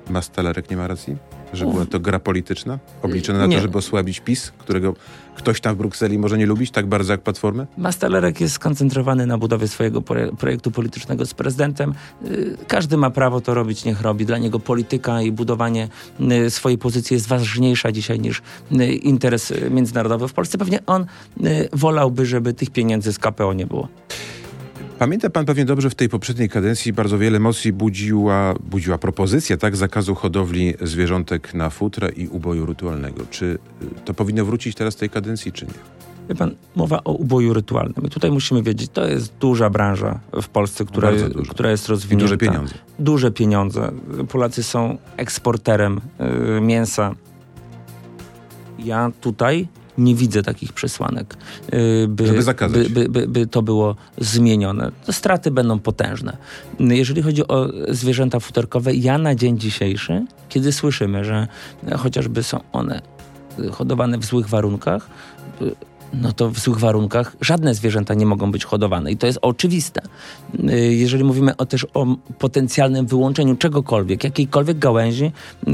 Mastalerek 0.09 0.69
nie 0.69 0.77
ma 0.77 0.87
racji? 0.87 1.30
Że 1.53 1.65
była 1.65 1.85
to 1.85 1.99
gra 1.99 2.19
polityczna? 2.19 2.79
Obliczona 3.01 3.39
na 3.39 3.45
Nie. 3.45 3.55
to, 3.55 3.61
żeby 3.61 3.77
osłabić 3.77 4.19
PiS, 4.19 4.51
którego 4.57 4.93
ktoś 5.35 5.61
tam 5.61 5.75
w 5.75 5.77
Brukseli 5.77 6.17
może 6.17 6.37
nie 6.37 6.45
lubić 6.45 6.71
tak 6.71 6.85
bardzo 6.87 7.13
jak 7.13 7.21
Platformę? 7.21 7.67
Mastalerek 7.77 8.41
jest 8.41 8.53
skoncentrowany 8.55 9.25
na 9.25 9.37
budowie 9.37 9.67
swojego 9.67 10.01
proje- 10.01 10.35
projektu 10.35 10.71
politycznego 10.71 11.25
z 11.25 11.33
prezydentem. 11.33 11.93
Y, 12.25 12.57
Każdy 12.67 12.97
ma 12.97 13.09
prawo 13.09 13.41
to 13.41 13.53
robić, 13.53 13.85
niech 13.85 14.01
robi. 14.01 14.25
Dla 14.25 14.37
niego 14.37 14.59
polityka 14.59 15.21
i 15.21 15.31
budowanie 15.31 15.87
y, 16.45 16.49
swojej 16.49 16.77
pozycji 16.77 17.13
jest 17.13 17.27
ważniejsza 17.27 17.91
dzisiaj 17.91 18.19
niż 18.19 18.41
y, 18.71 18.85
interes 18.93 19.53
międzynarodowy 19.71 20.27
w 20.27 20.33
Polsce. 20.33 20.57
Pewnie 20.57 20.85
on 20.85 21.05
wolałby, 21.73 22.25
żeby 22.25 22.53
tych 22.53 22.69
pieniędzy 22.69 23.13
z 23.13 23.19
KPO 23.19 23.53
nie 23.53 23.65
było. 23.67 23.87
Pamięta 25.01 25.29
pan 25.29 25.45
pewnie 25.45 25.65
dobrze, 25.65 25.89
w 25.89 25.95
tej 25.95 26.09
poprzedniej 26.09 26.49
kadencji 26.49 26.93
bardzo 26.93 27.17
wiele 27.17 27.37
emocji 27.37 27.73
budziła, 27.73 28.53
budziła 28.59 28.97
propozycja 28.97 29.57
tak, 29.57 29.75
zakazu 29.75 30.15
hodowli 30.15 30.73
zwierzątek 30.81 31.53
na 31.53 31.69
futra 31.69 32.09
i 32.09 32.27
uboju 32.27 32.65
rytualnego. 32.65 33.23
Czy 33.29 33.45
y, 33.45 33.59
to 34.05 34.13
powinno 34.13 34.45
wrócić 34.45 34.75
teraz 34.75 34.95
w 34.95 34.97
tej 34.97 35.09
kadencji, 35.09 35.51
czy 35.51 35.65
nie? 35.65 35.73
Wie 36.29 36.35
pan, 36.35 36.55
mowa 36.75 37.03
o 37.03 37.13
uboju 37.13 37.53
rytualnym. 37.53 38.05
I 38.05 38.09
tutaj 38.09 38.31
musimy 38.31 38.63
wiedzieć, 38.63 38.91
to 38.93 39.07
jest 39.07 39.33
duża 39.39 39.69
branża 39.69 40.19
w 40.41 40.49
Polsce, 40.49 40.85
która, 40.85 41.11
która 41.49 41.71
jest 41.71 41.89
rozwinięta. 41.89 42.25
duże 42.25 42.37
pieniądze. 42.37 42.73
duże 42.99 43.31
pieniądze. 43.31 43.91
Polacy 44.29 44.63
są 44.63 44.97
eksporterem 45.17 46.01
y, 46.57 46.61
mięsa. 46.61 47.15
Ja 48.79 49.11
tutaj 49.21 49.67
nie 49.97 50.15
widzę 50.15 50.43
takich 50.43 50.73
przesłanek, 50.73 51.37
y, 51.73 52.07
by, 52.07 52.23
by, 52.69 52.89
by, 52.89 53.09
by, 53.09 53.27
by 53.27 53.47
to 53.47 53.61
było 53.61 53.95
zmienione. 54.17 54.91
Straty 55.11 55.51
będą 55.51 55.79
potężne. 55.79 56.37
Y, 56.81 56.95
Jeżeli 56.95 57.21
chodzi 57.21 57.47
o 57.47 57.69
zwierzęta 57.89 58.39
futerkowe, 58.39 58.93
ja 58.93 59.17
na 59.17 59.35
dzień 59.35 59.59
dzisiejszy, 59.59 60.25
kiedy 60.49 60.71
słyszymy, 60.71 61.25
że 61.25 61.47
chociażby 61.97 62.43
są 62.43 62.59
one 62.71 63.01
y, 63.59 63.71
hodowane 63.71 64.17
w 64.17 64.25
złych 64.25 64.49
warunkach, 64.49 65.09
no 66.13 66.33
to 66.33 66.49
w 66.49 66.59
złych 66.59 66.77
warunkach 66.79 67.35
żadne 67.41 67.73
zwierzęta 67.75 68.13
nie 68.13 68.25
mogą 68.25 68.51
być 68.51 68.65
hodowane. 68.65 69.11
I 69.11 69.17
to 69.17 69.27
jest 69.27 69.39
oczywiste. 69.41 70.01
Y, 70.69 70.93
Jeżeli 70.95 71.23
mówimy 71.23 71.57
o, 71.57 71.65
też 71.65 71.85
o 71.93 72.05
potencjalnym 72.39 73.05
wyłączeniu 73.05 73.55
czegokolwiek, 73.55 74.23
jakiejkolwiek 74.23 74.79
gałęzi 74.79 75.31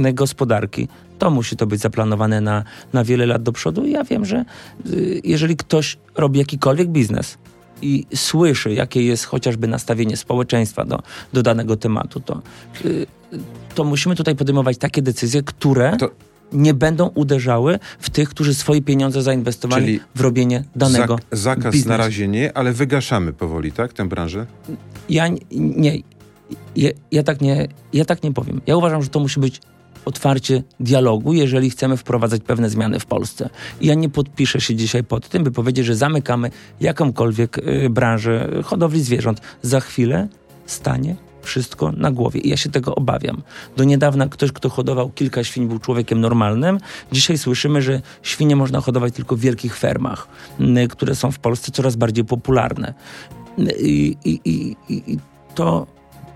y, 0.07 0.13
gospodarki, 0.13 0.87
to 1.19 1.29
musi 1.29 1.55
to 1.55 1.67
być 1.67 1.81
zaplanowane 1.81 2.41
na, 2.41 2.63
na 2.93 3.03
wiele 3.03 3.25
lat 3.25 3.43
do 3.43 3.51
przodu. 3.51 3.85
I 3.85 3.91
ja 3.91 4.03
wiem, 4.03 4.25
że 4.25 4.45
y, 4.89 5.21
jeżeli 5.23 5.55
ktoś 5.55 5.97
robi 6.15 6.39
jakikolwiek 6.39 6.87
biznes 6.89 7.37
i 7.81 8.05
słyszy, 8.15 8.73
jakie 8.73 9.03
jest 9.03 9.25
chociażby 9.25 9.67
nastawienie 9.67 10.17
społeczeństwa 10.17 10.85
do, 10.85 10.99
do 11.33 11.43
danego 11.43 11.77
tematu, 11.77 12.19
to, 12.19 12.41
to 13.75 13.83
musimy 13.83 14.15
tutaj 14.15 14.35
podejmować 14.35 14.77
takie 14.77 15.01
decyzje, 15.01 15.43
które 15.43 15.97
To- 15.99 16.09
nie 16.53 16.73
będą 16.73 17.07
uderzały 17.07 17.79
w 17.99 18.09
tych, 18.09 18.29
którzy 18.29 18.53
swoje 18.53 18.81
pieniądze 18.81 19.21
zainwestowali 19.21 19.85
Czyli 19.85 19.99
w 20.15 20.21
robienie 20.21 20.63
danego 20.75 21.15
Zak- 21.15 21.21
zakaz 21.31 21.73
biznesu. 21.73 21.89
na 21.89 21.97
razie 21.97 22.27
nie, 22.27 22.57
ale 22.57 22.73
wygaszamy 22.73 23.33
powoli, 23.33 23.71
tak, 23.71 23.93
tę 23.93 24.07
branżę? 24.07 24.45
Ja 25.09 25.27
nie, 25.51 25.97
ja, 26.75 26.89
ja, 27.11 27.23
tak 27.23 27.41
nie, 27.41 27.67
ja 27.93 28.05
tak 28.05 28.23
nie 28.23 28.33
powiem. 28.33 28.61
Ja 28.67 28.77
uważam, 28.77 29.03
że 29.03 29.09
to 29.09 29.19
musi 29.19 29.39
być 29.39 29.61
otwarcie 30.05 30.63
dialogu, 30.79 31.33
jeżeli 31.33 31.69
chcemy 31.69 31.97
wprowadzać 31.97 32.41
pewne 32.41 32.69
zmiany 32.69 32.99
w 32.99 33.05
Polsce. 33.05 33.49
I 33.81 33.87
ja 33.87 33.93
nie 33.93 34.09
podpiszę 34.09 34.61
się 34.61 34.75
dzisiaj 34.75 35.03
pod 35.03 35.29
tym, 35.29 35.43
by 35.43 35.51
powiedzieć, 35.51 35.85
że 35.85 35.95
zamykamy 35.95 36.51
jakąkolwiek 36.81 37.57
y, 37.57 37.89
branżę 37.89 38.49
hodowli 38.63 39.01
zwierząt. 39.03 39.41
Za 39.61 39.79
chwilę 39.79 40.27
stanie 40.65 41.15
wszystko 41.47 41.91
na 41.91 42.11
głowie. 42.11 42.39
I 42.39 42.49
ja 42.49 42.57
się 42.57 42.69
tego 42.69 42.95
obawiam. 42.95 43.41
Do 43.77 43.83
niedawna 43.83 44.27
ktoś, 44.29 44.51
kto 44.51 44.69
hodował 44.69 45.09
kilka 45.09 45.43
świń, 45.43 45.67
był 45.67 45.79
człowiekiem 45.79 46.21
normalnym. 46.21 46.79
Dzisiaj 47.11 47.37
słyszymy, 47.37 47.81
że 47.81 48.01
świnie 48.21 48.55
można 48.55 48.81
hodować 48.81 49.13
tylko 49.13 49.35
w 49.35 49.39
wielkich 49.39 49.77
fermach, 49.77 50.27
które 50.89 51.15
są 51.15 51.31
w 51.31 51.39
Polsce 51.39 51.71
coraz 51.71 51.95
bardziej 51.95 52.25
popularne. 52.25 52.93
I, 53.79 54.17
i, 54.25 54.39
i, 54.45 54.75
i 54.89 55.17
to 55.55 55.87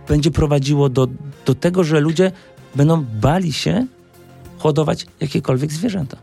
będzie 0.07 0.31
prowadziło 0.31 0.89
do, 0.89 1.07
do 1.45 1.55
tego, 1.55 1.83
że 1.83 1.99
ludzie 1.99 2.31
będą 2.75 3.05
bali 3.21 3.53
się 3.53 3.85
hodować 4.61 5.05
jakiekolwiek 5.19 5.71
zwierzęta. 5.71 6.17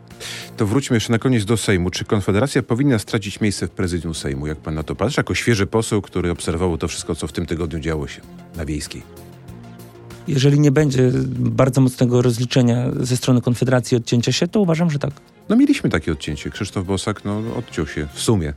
To 0.57 0.65
wróćmy 0.65 0.95
jeszcze 0.95 1.11
na 1.11 1.19
koniec 1.19 1.45
do 1.45 1.57
Sejmu. 1.57 1.89
Czy 1.89 2.05
Konfederacja 2.05 2.63
powinna 2.63 2.99
stracić 2.99 3.41
miejsce 3.41 3.67
w 3.67 3.71
prezydium 3.71 4.15
Sejmu? 4.15 4.47
Jak 4.47 4.57
pan 4.57 4.75
na 4.75 4.83
to 4.83 4.95
patrzy? 4.95 5.19
Jako 5.19 5.35
świeży 5.35 5.67
poseł, 5.67 6.01
który 6.01 6.31
obserwował 6.31 6.77
to 6.77 6.87
wszystko, 6.87 7.15
co 7.15 7.27
w 7.27 7.31
tym 7.31 7.45
tygodniu 7.45 7.79
działo 7.79 8.07
się 8.07 8.21
na 8.55 8.65
Wiejskiej. 8.65 9.03
Jeżeli 10.27 10.59
nie 10.59 10.71
będzie 10.71 11.11
bardzo 11.29 11.81
mocnego 11.81 12.21
rozliczenia 12.21 12.91
ze 12.99 13.17
strony 13.17 13.41
Konfederacji 13.41 13.97
odcięcia 13.97 14.31
się, 14.31 14.47
to 14.47 14.59
uważam, 14.59 14.91
że 14.91 14.99
tak. 14.99 15.11
No 15.49 15.55
mieliśmy 15.55 15.89
takie 15.89 16.11
odcięcie. 16.11 16.49
Krzysztof 16.49 16.85
Bosak 16.85 17.25
no, 17.25 17.41
odciął 17.57 17.87
się 17.87 18.07
w 18.13 18.19
sumie. 18.19 18.53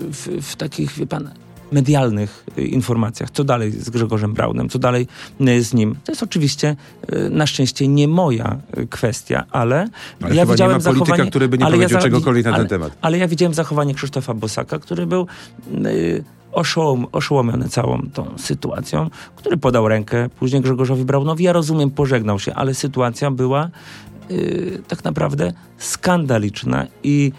W, 0.00 0.42
w 0.42 0.56
takich, 0.56 0.92
wie 0.92 1.06
pan, 1.06 1.30
medialnych 1.72 2.44
y, 2.58 2.62
informacjach, 2.62 3.30
co 3.30 3.44
dalej 3.44 3.72
z 3.72 3.90
Grzegorzem 3.90 4.32
Braunem, 4.34 4.68
co 4.68 4.78
dalej 4.78 5.06
y, 5.40 5.62
z 5.62 5.74
nim. 5.74 5.96
To 6.04 6.12
jest 6.12 6.22
oczywiście 6.22 6.76
y, 7.12 7.30
na 7.30 7.46
szczęście 7.46 7.88
nie 7.88 8.08
moja 8.08 8.58
kwestia, 8.90 9.44
ale, 9.50 9.88
Ale 10.20 10.34
ja 10.34 10.42
chyba 10.42 10.44
nie 10.44 10.46
widziałem 10.46 10.76
ma 10.76 10.80
polityka, 10.80 11.06
zachowanie, 11.06 11.30
który 11.30 11.48
by 11.48 11.58
nie 11.58 11.66
powiedział 11.66 11.88
za- 11.88 11.98
czegokolwiek 11.98 12.44
na 12.44 12.50
ale, 12.50 12.58
ten 12.58 12.68
temat. 12.68 12.92
Ale 13.00 13.18
ja 13.18 13.28
widziałem 13.28 13.54
zachowanie 13.54 13.94
Krzysztofa 13.94 14.34
Bosaka, 14.34 14.78
który 14.78 15.06
był 15.06 15.26
y, 15.86 16.24
oszołom, 16.52 17.06
oszołomiony 17.12 17.68
całą 17.68 18.02
tą 18.14 18.38
sytuacją, 18.38 19.10
który 19.36 19.56
podał 19.56 19.88
rękę 19.88 20.28
później 20.38 20.62
Grzegorzowi 20.62 21.04
Braunowi. 21.04 21.44
Ja 21.44 21.52
rozumiem, 21.52 21.90
pożegnał 21.90 22.38
się, 22.38 22.54
ale 22.54 22.74
sytuacja 22.74 23.30
była 23.30 23.68
y, 24.30 24.82
tak 24.88 25.04
naprawdę 25.04 25.52
skandaliczna 25.78 26.86
i 27.02 27.32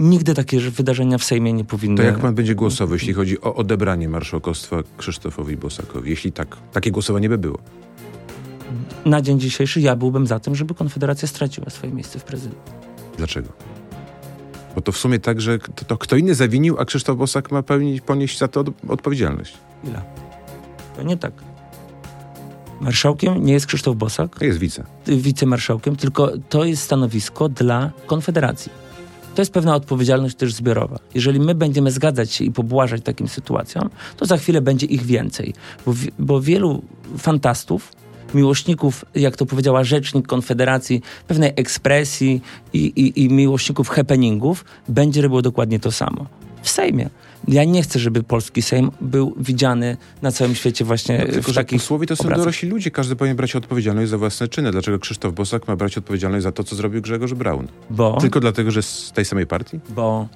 nigdy 0.00 0.34
takie 0.34 0.60
wydarzenia 0.60 1.18
w 1.18 1.24
Sejmie 1.24 1.52
nie 1.52 1.64
powinny... 1.64 1.96
To 1.96 2.02
jak 2.02 2.18
pan 2.18 2.34
będzie 2.34 2.54
głosował, 2.54 2.94
jeśli 2.94 3.12
chodzi 3.12 3.40
o 3.40 3.54
odebranie 3.54 4.08
marszałkostwa 4.08 4.76
Krzysztofowi 4.96 5.56
Bosakowi? 5.56 6.10
Jeśli 6.10 6.32
tak, 6.32 6.56
takie 6.72 6.90
głosowanie 6.90 7.28
by 7.28 7.38
było. 7.38 7.58
Na 9.04 9.22
dzień 9.22 9.40
dzisiejszy 9.40 9.80
ja 9.80 9.96
byłbym 9.96 10.26
za 10.26 10.40
tym, 10.40 10.54
żeby 10.54 10.74
Konfederacja 10.74 11.28
straciła 11.28 11.70
swoje 11.70 11.92
miejsce 11.92 12.18
w 12.18 12.24
prezydium. 12.24 12.60
Dlaczego? 13.16 13.48
Bo 14.74 14.80
to 14.80 14.92
w 14.92 14.96
sumie 14.98 15.18
tak, 15.18 15.40
że 15.40 15.58
to, 15.58 15.84
to 15.84 15.98
kto 15.98 16.16
inny 16.16 16.34
zawinił, 16.34 16.76
a 16.78 16.84
Krzysztof 16.84 17.18
Bosak 17.18 17.50
ma 17.50 17.62
pełnić, 17.62 18.00
ponieść 18.00 18.38
za 18.38 18.48
to 18.48 18.60
od, 18.60 18.68
odpowiedzialność. 18.88 19.54
Ile? 19.84 20.02
To 20.96 21.02
nie 21.02 21.16
tak. 21.16 21.32
Marszałkiem 22.80 23.44
nie 23.44 23.52
jest 23.52 23.66
Krzysztof 23.66 23.96
Bosak, 23.96 24.38
To 24.38 24.44
jest 24.44 24.58
wice. 24.58 24.84
wicemarszałkiem, 25.06 25.96
tylko 25.96 26.32
to 26.48 26.64
jest 26.64 26.82
stanowisko 26.82 27.48
dla 27.48 27.90
Konfederacji. 28.06 28.72
To 29.34 29.42
jest 29.42 29.52
pewna 29.52 29.74
odpowiedzialność 29.74 30.36
też 30.36 30.54
zbiorowa. 30.54 30.98
Jeżeli 31.14 31.40
my 31.40 31.54
będziemy 31.54 31.90
zgadzać 31.90 32.32
się 32.32 32.44
i 32.44 32.52
pobłażać 32.52 33.02
takim 33.02 33.28
sytuacjom, 33.28 33.90
to 34.16 34.26
za 34.26 34.36
chwilę 34.36 34.60
będzie 34.60 34.86
ich 34.86 35.02
więcej. 35.02 35.54
Bo, 35.86 35.94
bo 36.18 36.40
wielu 36.40 36.82
fantastów, 37.18 37.92
miłośników, 38.34 39.04
jak 39.14 39.36
to 39.36 39.46
powiedziała 39.46 39.84
rzecznik 39.84 40.26
Konfederacji, 40.26 41.02
pewnej 41.28 41.52
ekspresji 41.56 42.42
i, 42.72 42.78
i, 42.78 43.24
i 43.24 43.28
miłośników 43.28 43.88
happeningów, 43.88 44.64
będzie 44.88 45.22
robiło 45.22 45.42
dokładnie 45.42 45.80
to 45.80 45.92
samo. 45.92 46.26
W 46.62 46.70
Sejmie. 46.70 47.10
Ja 47.48 47.64
nie 47.64 47.82
chcę, 47.82 47.98
żeby 47.98 48.22
polski 48.22 48.62
Sejm 48.62 48.90
był 49.00 49.34
widziany 49.38 49.96
na 50.22 50.32
całym 50.32 50.54
świecie 50.54 50.84
właśnie 50.84 51.18
No, 51.26 51.32
tylko, 51.32 51.52
w 51.52 51.54
takich 51.54 51.80
posłowie 51.80 52.06
to 52.06 52.16
są 52.16 52.24
obrazach. 52.24 52.38
dorośli 52.44 52.68
ludzie. 52.68 52.90
Każdy 52.90 53.16
powinien 53.16 53.36
brać 53.36 53.56
odpowiedzialność 53.56 54.10
za 54.10 54.18
własne 54.18 54.48
czyny. 54.48 54.70
Dlaczego 54.72 54.98
Krzysztof 54.98 55.34
Bosak 55.34 55.68
ma 55.68 55.76
brać 55.76 55.98
odpowiedzialność 55.98 56.42
za 56.42 56.52
to, 56.52 56.64
co 56.64 56.76
zrobił 56.76 57.02
Grzegorz 57.02 57.34
Braun? 57.34 57.68
Bo... 57.90 58.16
Tylko 58.20 58.40
dlatego, 58.40 58.70
że 58.70 58.82
z 58.82 59.12
tej 59.14 59.24
samej 59.24 59.46
partii? 59.46 59.80
bo 59.88 60.28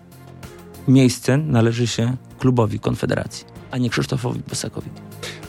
miejsce 0.89 1.37
należy 1.39 1.87
się 1.87 2.17
klubowi 2.39 2.79
Konfederacji, 2.81 3.45
a 3.71 3.79
nie 3.79 3.91
Krzysztofowi 3.91 4.41
Bosakowi. 4.49 4.91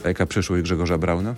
A 0.04 0.08
jaka 0.08 0.26
przyszłość 0.26 0.62
Grzegorza 0.62 0.98
Brauna? 0.98 1.34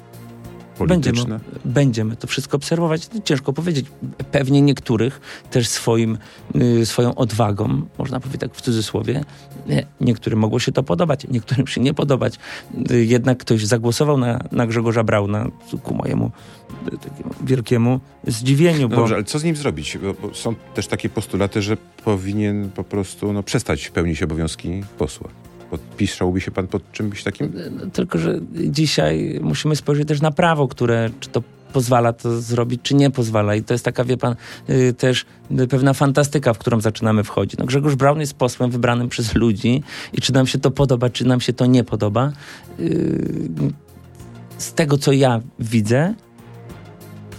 Będziemy, 0.87 1.17
Polityczna? 1.17 1.41
będziemy 1.65 2.17
to 2.17 2.27
wszystko 2.27 2.57
obserwować. 2.57 3.09
Ciężko 3.25 3.53
powiedzieć. 3.53 3.87
Pewnie 4.33 4.63
niektórych 4.63 5.21
też 5.51 5.69
swoim, 5.69 6.19
y, 6.57 6.87
swoją 6.87 7.15
odwagą, 7.15 7.83
można 7.99 8.21
powiedzieć 8.21 8.41
tak 8.41 8.55
w 8.55 8.61
cudzysłowie, 8.61 9.25
nie, 9.67 9.87
niektórym 10.01 10.39
mogło 10.39 10.59
się 10.59 10.73
to 10.73 10.83
podobać, 10.83 11.27
niektórym 11.29 11.67
się 11.67 11.81
nie 11.81 11.95
podobać. 11.95 12.35
Y, 12.91 13.05
jednak 13.05 13.39
ktoś 13.39 13.67
zagłosował 13.67 14.19
na, 14.19 14.41
na 14.53 14.67
Grzegorza 14.67 15.05
Brauna 15.05 15.47
ku 15.83 15.95
mojemu 15.95 16.31
y, 16.89 16.91
wielkiemu 17.45 18.01
zdziwieniu, 18.27 18.83
No 18.83 18.89
bo 18.89 18.97
dobrze, 18.97 19.15
ale 19.15 19.25
co 19.25 19.39
z 19.39 19.45
nim 19.45 19.57
zrobić? 19.57 19.99
Bo, 19.99 20.29
bo 20.29 20.35
są 20.35 20.55
też 20.75 20.87
takie 20.87 21.09
postulaty, 21.09 21.63
że 21.63 21.77
powinien 22.05 22.71
po 22.71 22.85
prostu 22.85 23.33
no, 23.33 23.43
przestać 23.43 23.91
pełnić 23.91 24.23
obowiązki 24.23 24.83
posła. 24.99 25.29
Podpisałby 25.71 26.41
się 26.41 26.51
pan 26.51 26.67
pod 26.67 26.93
czymś 26.93 27.23
takim? 27.23 27.53
No, 27.71 27.87
Tylko, 27.93 28.19
że 28.19 28.41
dzisiaj 28.53 29.39
musimy 29.43 29.77
spojrzeć 29.77 30.09
też 30.09 30.21
na 30.21 30.31
prawo, 30.31 30.69
które 30.69 31.11
czy 31.21 31.29
to 31.29 31.43
pozwala 31.73 32.13
to 32.13 32.41
zrobić, 32.41 32.81
czy 32.83 32.95
nie 32.95 33.11
pozwala. 33.11 33.55
I 33.55 33.63
to 33.63 33.75
jest 33.75 33.85
taka, 33.85 34.05
wie 34.05 34.17
pan, 34.17 34.35
y, 34.71 34.93
też 34.95 35.25
pewna 35.71 35.95
fantastyka, 35.95 36.53
w 36.55 36.59
którą 36.59 36.81
zaczynamy 36.81 37.25
wchodzić. 37.25 37.59
No, 37.59 37.67
Grzegorz 37.67 37.95
Braun 37.95 38.21
jest 38.21 38.35
posłem 38.35 38.71
wybranym 38.71 39.09
przez 39.09 39.35
ludzi 39.35 39.83
i 40.13 40.21
czy 40.21 40.33
nam 40.33 40.47
się 40.47 40.59
to 40.59 40.71
podoba, 40.71 41.11
czy 41.11 41.25
nam 41.25 41.41
się 41.41 41.53
to 41.53 41.67
nie 41.67 41.85
podoba. 41.85 42.33
y, 42.81 43.49
Z 44.59 44.73
tego, 44.75 44.99
co 44.99 45.13
ja 45.13 45.41
widzę, 45.59 46.15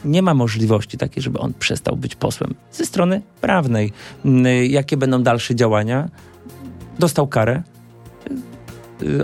nie 0.06 0.22
ma 0.22 0.34
możliwości 0.34 0.98
takiej, 0.98 1.24
żeby 1.24 1.39
on 1.39 1.54
przestał 1.54 1.96
być 1.98 2.15
posłem. 2.15 2.54
Ze 2.72 2.86
strony 2.86 3.22
prawnej. 3.41 3.91
Y, 4.26 4.67
Jakie 4.67 4.98
będą 4.98 5.24
dalsze 5.24 5.56
działania? 5.56 6.10
Dostał 7.00 7.28
karę 7.28 7.63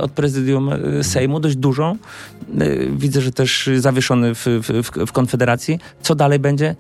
od 0.01 0.11
prezydium 0.11 0.69
y, 0.99 1.03
Sejmu, 1.03 1.39
dość 1.39 1.55
dużą. 1.55 1.97
Y, 2.61 2.89
Widzę, 2.97 3.21
że 3.21 3.31
też 3.31 3.69
zawieszony 3.77 4.35
w, 4.35 4.45
w, 4.45 5.05
w- 5.07 5.11
Konfederacji. 5.11 5.79
Co 6.01 6.15
dalej 6.15 6.39
będzie? 6.39 6.75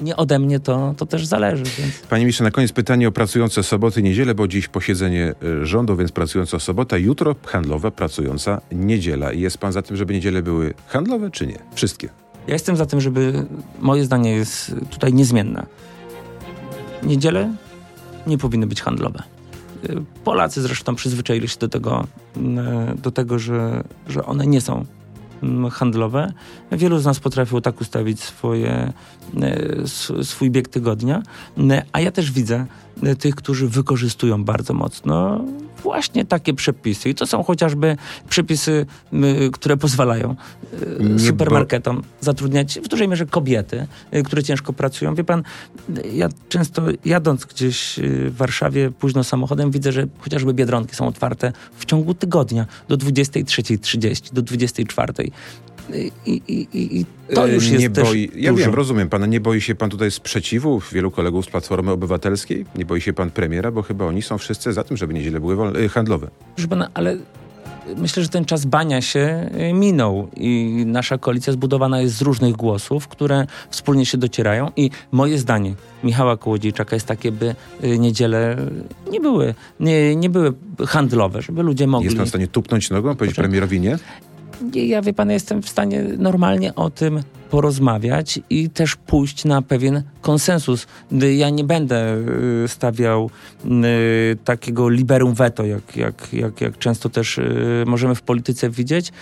Nie 0.00 0.16
ode 0.16 0.38
mnie 0.38 0.60
to, 0.60 0.94
to 0.96 1.06
też 1.06 1.26
zależy. 1.26 1.64
Więc... 1.64 2.00
Panie 2.10 2.24
ministrze, 2.24 2.44
na 2.44 2.50
koniec 2.50 2.72
pytanie 2.72 3.08
o 3.08 3.12
pracujące 3.12 3.62
soboty 3.62 4.00
i 4.00 4.02
niedzielę, 4.02 4.34
bo 4.34 4.48
dziś 4.48 4.68
posiedzenie 4.68 5.34
y, 5.62 5.66
rządu, 5.66 5.96
więc 5.96 6.12
pracująca 6.12 6.58
sobota, 6.58 6.96
jutro 6.98 7.36
handlowa, 7.46 7.90
pracująca 7.90 8.60
niedziela. 8.72 9.32
I 9.32 9.40
jest 9.40 9.58
pan 9.58 9.72
za 9.72 9.82
tym, 9.82 9.96
żeby 9.96 10.14
niedziele 10.14 10.42
były 10.42 10.74
handlowe, 10.86 11.30
czy 11.30 11.46
nie? 11.46 11.58
Wszystkie. 11.74 12.08
Ja 12.46 12.52
jestem 12.52 12.76
za 12.76 12.86
tym, 12.86 13.00
żeby 13.00 13.46
moje 13.80 14.04
zdanie 14.04 14.32
jest 14.32 14.74
tutaj 14.90 15.14
niezmienne. 15.14 15.66
Niedziele 17.02 17.54
nie 18.26 18.38
powinny 18.38 18.66
być 18.66 18.82
handlowe. 18.82 19.22
Polacy 20.24 20.62
zresztą 20.62 20.94
przyzwyczaili 20.94 21.48
się 21.48 21.58
do 21.58 21.68
tego, 21.68 22.06
mm, 22.36 22.96
do 23.02 23.10
tego 23.10 23.38
że, 23.38 23.84
że 24.08 24.24
one 24.26 24.46
nie 24.46 24.60
są 24.60 24.84
mm, 25.42 25.70
handlowe. 25.70 26.32
Wielu 26.72 26.98
z 26.98 27.04
nas 27.04 27.20
potrafiło 27.20 27.60
tak 27.60 27.80
ustawić 27.80 28.20
swoje, 28.20 28.92
s- 29.82 30.12
swój 30.22 30.50
bieg 30.50 30.68
tygodnia, 30.68 31.22
Y, 31.58 31.82
a 31.92 32.00
ja 32.00 32.10
też 32.12 32.32
widzę 32.32 32.66
y, 33.02 33.16
tych, 33.16 33.34
którzy 33.34 33.68
wykorzystują 33.68 34.44
bardzo 34.44 34.74
mocno 34.74 35.44
właśnie 35.86 36.24
takie 36.24 36.54
przepisy. 36.54 37.08
I 37.08 37.14
to 37.14 37.26
są 37.26 37.42
chociażby 37.42 37.96
przepisy, 38.28 38.86
które 39.52 39.76
pozwalają 39.76 40.36
Nie, 41.00 41.18
supermarketom 41.18 42.02
zatrudniać 42.20 42.80
w 42.80 42.88
dużej 42.88 43.08
mierze 43.08 43.26
kobiety, 43.26 43.86
y, 44.14 44.22
które 44.22 44.42
ciężko 44.42 44.72
pracują. 44.72 45.14
Wie 45.14 45.24
pan, 45.24 45.42
ja 46.12 46.28
często 46.48 46.82
jadąc 47.04 47.44
gdzieś 47.44 47.98
y, 47.98 48.30
w 48.30 48.36
Warszawie 48.36 48.90
późno 48.90 49.24
samochodem 49.24 49.70
widzę, 49.70 49.92
że 49.92 50.06
chociażby 50.18 50.54
Biedronki 50.54 50.96
są 50.96 51.08
otwarte 51.08 51.52
w 51.76 51.84
ciągu 51.84 52.14
tygodnia 52.14 52.66
do 52.88 52.96
23.30, 52.96 54.32
do 54.32 54.42
24.00. 54.42 55.30
I, 55.94 56.12
i, 56.26 56.68
i, 56.72 57.06
to 57.34 57.48
E, 57.48 57.54
już 57.54 57.68
jest 57.68 57.80
nie 57.82 57.90
boi, 57.90 58.30
Ja 58.34 58.50
dużo. 58.52 58.64
wiem, 58.64 58.74
rozumiem 58.74 59.08
pana. 59.08 59.26
Nie 59.26 59.40
boi 59.40 59.60
się 59.60 59.74
pan 59.74 59.90
tutaj 59.90 60.10
sprzeciwu 60.10 60.80
wielu 60.92 61.10
kolegów 61.10 61.44
z 61.44 61.48
Platformy 61.48 61.90
Obywatelskiej? 61.90 62.64
Nie 62.76 62.84
boi 62.84 63.00
się 63.00 63.12
pan 63.12 63.30
premiera? 63.30 63.70
Bo 63.72 63.82
chyba 63.82 64.04
oni 64.04 64.22
są 64.22 64.38
wszyscy 64.38 64.72
za 64.72 64.84
tym, 64.84 64.96
żeby 64.96 65.14
niedziele 65.14 65.40
były 65.40 65.56
wolne, 65.56 65.78
e, 65.80 65.88
handlowe. 65.88 66.28
Proszę 66.54 66.68
pana, 66.68 66.90
ale 66.94 67.16
myślę, 67.96 68.22
że 68.22 68.28
ten 68.28 68.44
czas 68.44 68.64
bania 68.64 69.00
się 69.02 69.50
y, 69.70 69.72
minął 69.72 70.28
i 70.36 70.82
nasza 70.86 71.18
koalicja 71.18 71.52
zbudowana 71.52 72.00
jest 72.00 72.16
z 72.16 72.22
różnych 72.22 72.56
głosów, 72.56 73.08
które 73.08 73.46
wspólnie 73.70 74.06
się 74.06 74.18
docierają 74.18 74.70
i 74.76 74.90
moje 75.12 75.38
zdanie 75.38 75.74
Michała 76.04 76.36
Kołodziejczaka 76.36 76.96
jest 76.96 77.06
takie, 77.06 77.32
by 77.32 77.54
niedziele 77.98 78.56
nie 79.10 79.20
były, 79.20 79.54
nie, 79.80 80.16
nie 80.16 80.30
były 80.30 80.52
handlowe, 80.86 81.42
żeby 81.42 81.62
ludzie 81.62 81.86
mogli... 81.86 82.04
Jest 82.04 82.16
pan 82.16 82.26
w 82.26 82.28
stanie 82.28 82.48
tupnąć 82.48 82.90
nogą, 82.90 83.16
powiedzieć 83.16 83.34
Proszę? 83.34 83.48
premierowi 83.48 83.80
nie? 83.80 83.98
Ja 84.74 85.02
wie 85.02 85.12
pan, 85.12 85.30
jestem 85.30 85.62
w 85.62 85.68
stanie 85.68 86.04
normalnie 86.18 86.74
o 86.74 86.90
tym 86.90 87.22
porozmawiać 87.50 88.40
i 88.50 88.70
też 88.70 88.96
pójść 88.96 89.44
na 89.44 89.62
pewien 89.62 90.02
konsensus. 90.20 90.86
Ja 91.36 91.50
nie 91.50 91.64
będę 91.64 92.16
y, 92.64 92.68
stawiał 92.68 93.30
y, 93.64 94.36
takiego 94.44 94.88
liberum 94.88 95.34
veto, 95.34 95.64
jak, 95.64 95.96
jak, 95.96 96.32
jak, 96.32 96.60
jak 96.60 96.78
często 96.78 97.08
też 97.08 97.38
y, 97.38 97.84
możemy 97.86 98.14
w 98.14 98.22
polityce 98.22 98.70
widzieć, 98.70 99.12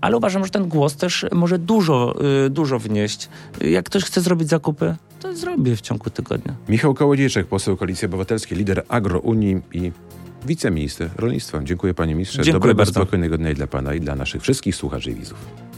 ale 0.00 0.16
uważam, 0.16 0.44
że 0.44 0.50
ten 0.50 0.68
głos 0.68 0.96
też 0.96 1.26
może 1.32 1.58
dużo, 1.58 2.14
dużo 2.50 2.78
wnieść. 2.78 3.28
Jak 3.60 3.84
ktoś 3.84 4.04
chce 4.04 4.20
zrobić 4.20 4.48
zakupy, 4.48 4.94
to 5.20 5.36
zrobię 5.36 5.76
w 5.76 5.80
ciągu 5.80 6.10
tygodnia. 6.10 6.54
Michał 6.68 6.94
Kołodziejczak, 6.94 7.46
poseł 7.46 7.76
Koalicji 7.76 8.06
Obywatelskiej, 8.06 8.58
lider 8.58 8.84
Agrounii 8.88 9.60
i 9.72 9.92
wiceminister 10.46 11.10
rolnictwa. 11.16 11.60
Dziękuję 11.62 11.94
panie 11.94 12.14
ministrze. 12.14 12.42
Dziękuję 12.42 12.52
Dobrego, 12.52 12.76
bardzo. 12.76 12.92
spokojnego 12.92 13.38
dnia 13.38 13.50
i 13.50 13.54
dla 13.54 13.66
pana 13.66 13.94
i 13.94 14.00
dla 14.00 14.16
naszych 14.16 14.42
wszystkich 14.42 14.76
słuchaczy 14.76 15.10
i 15.10 15.14
widzów. 15.14 15.71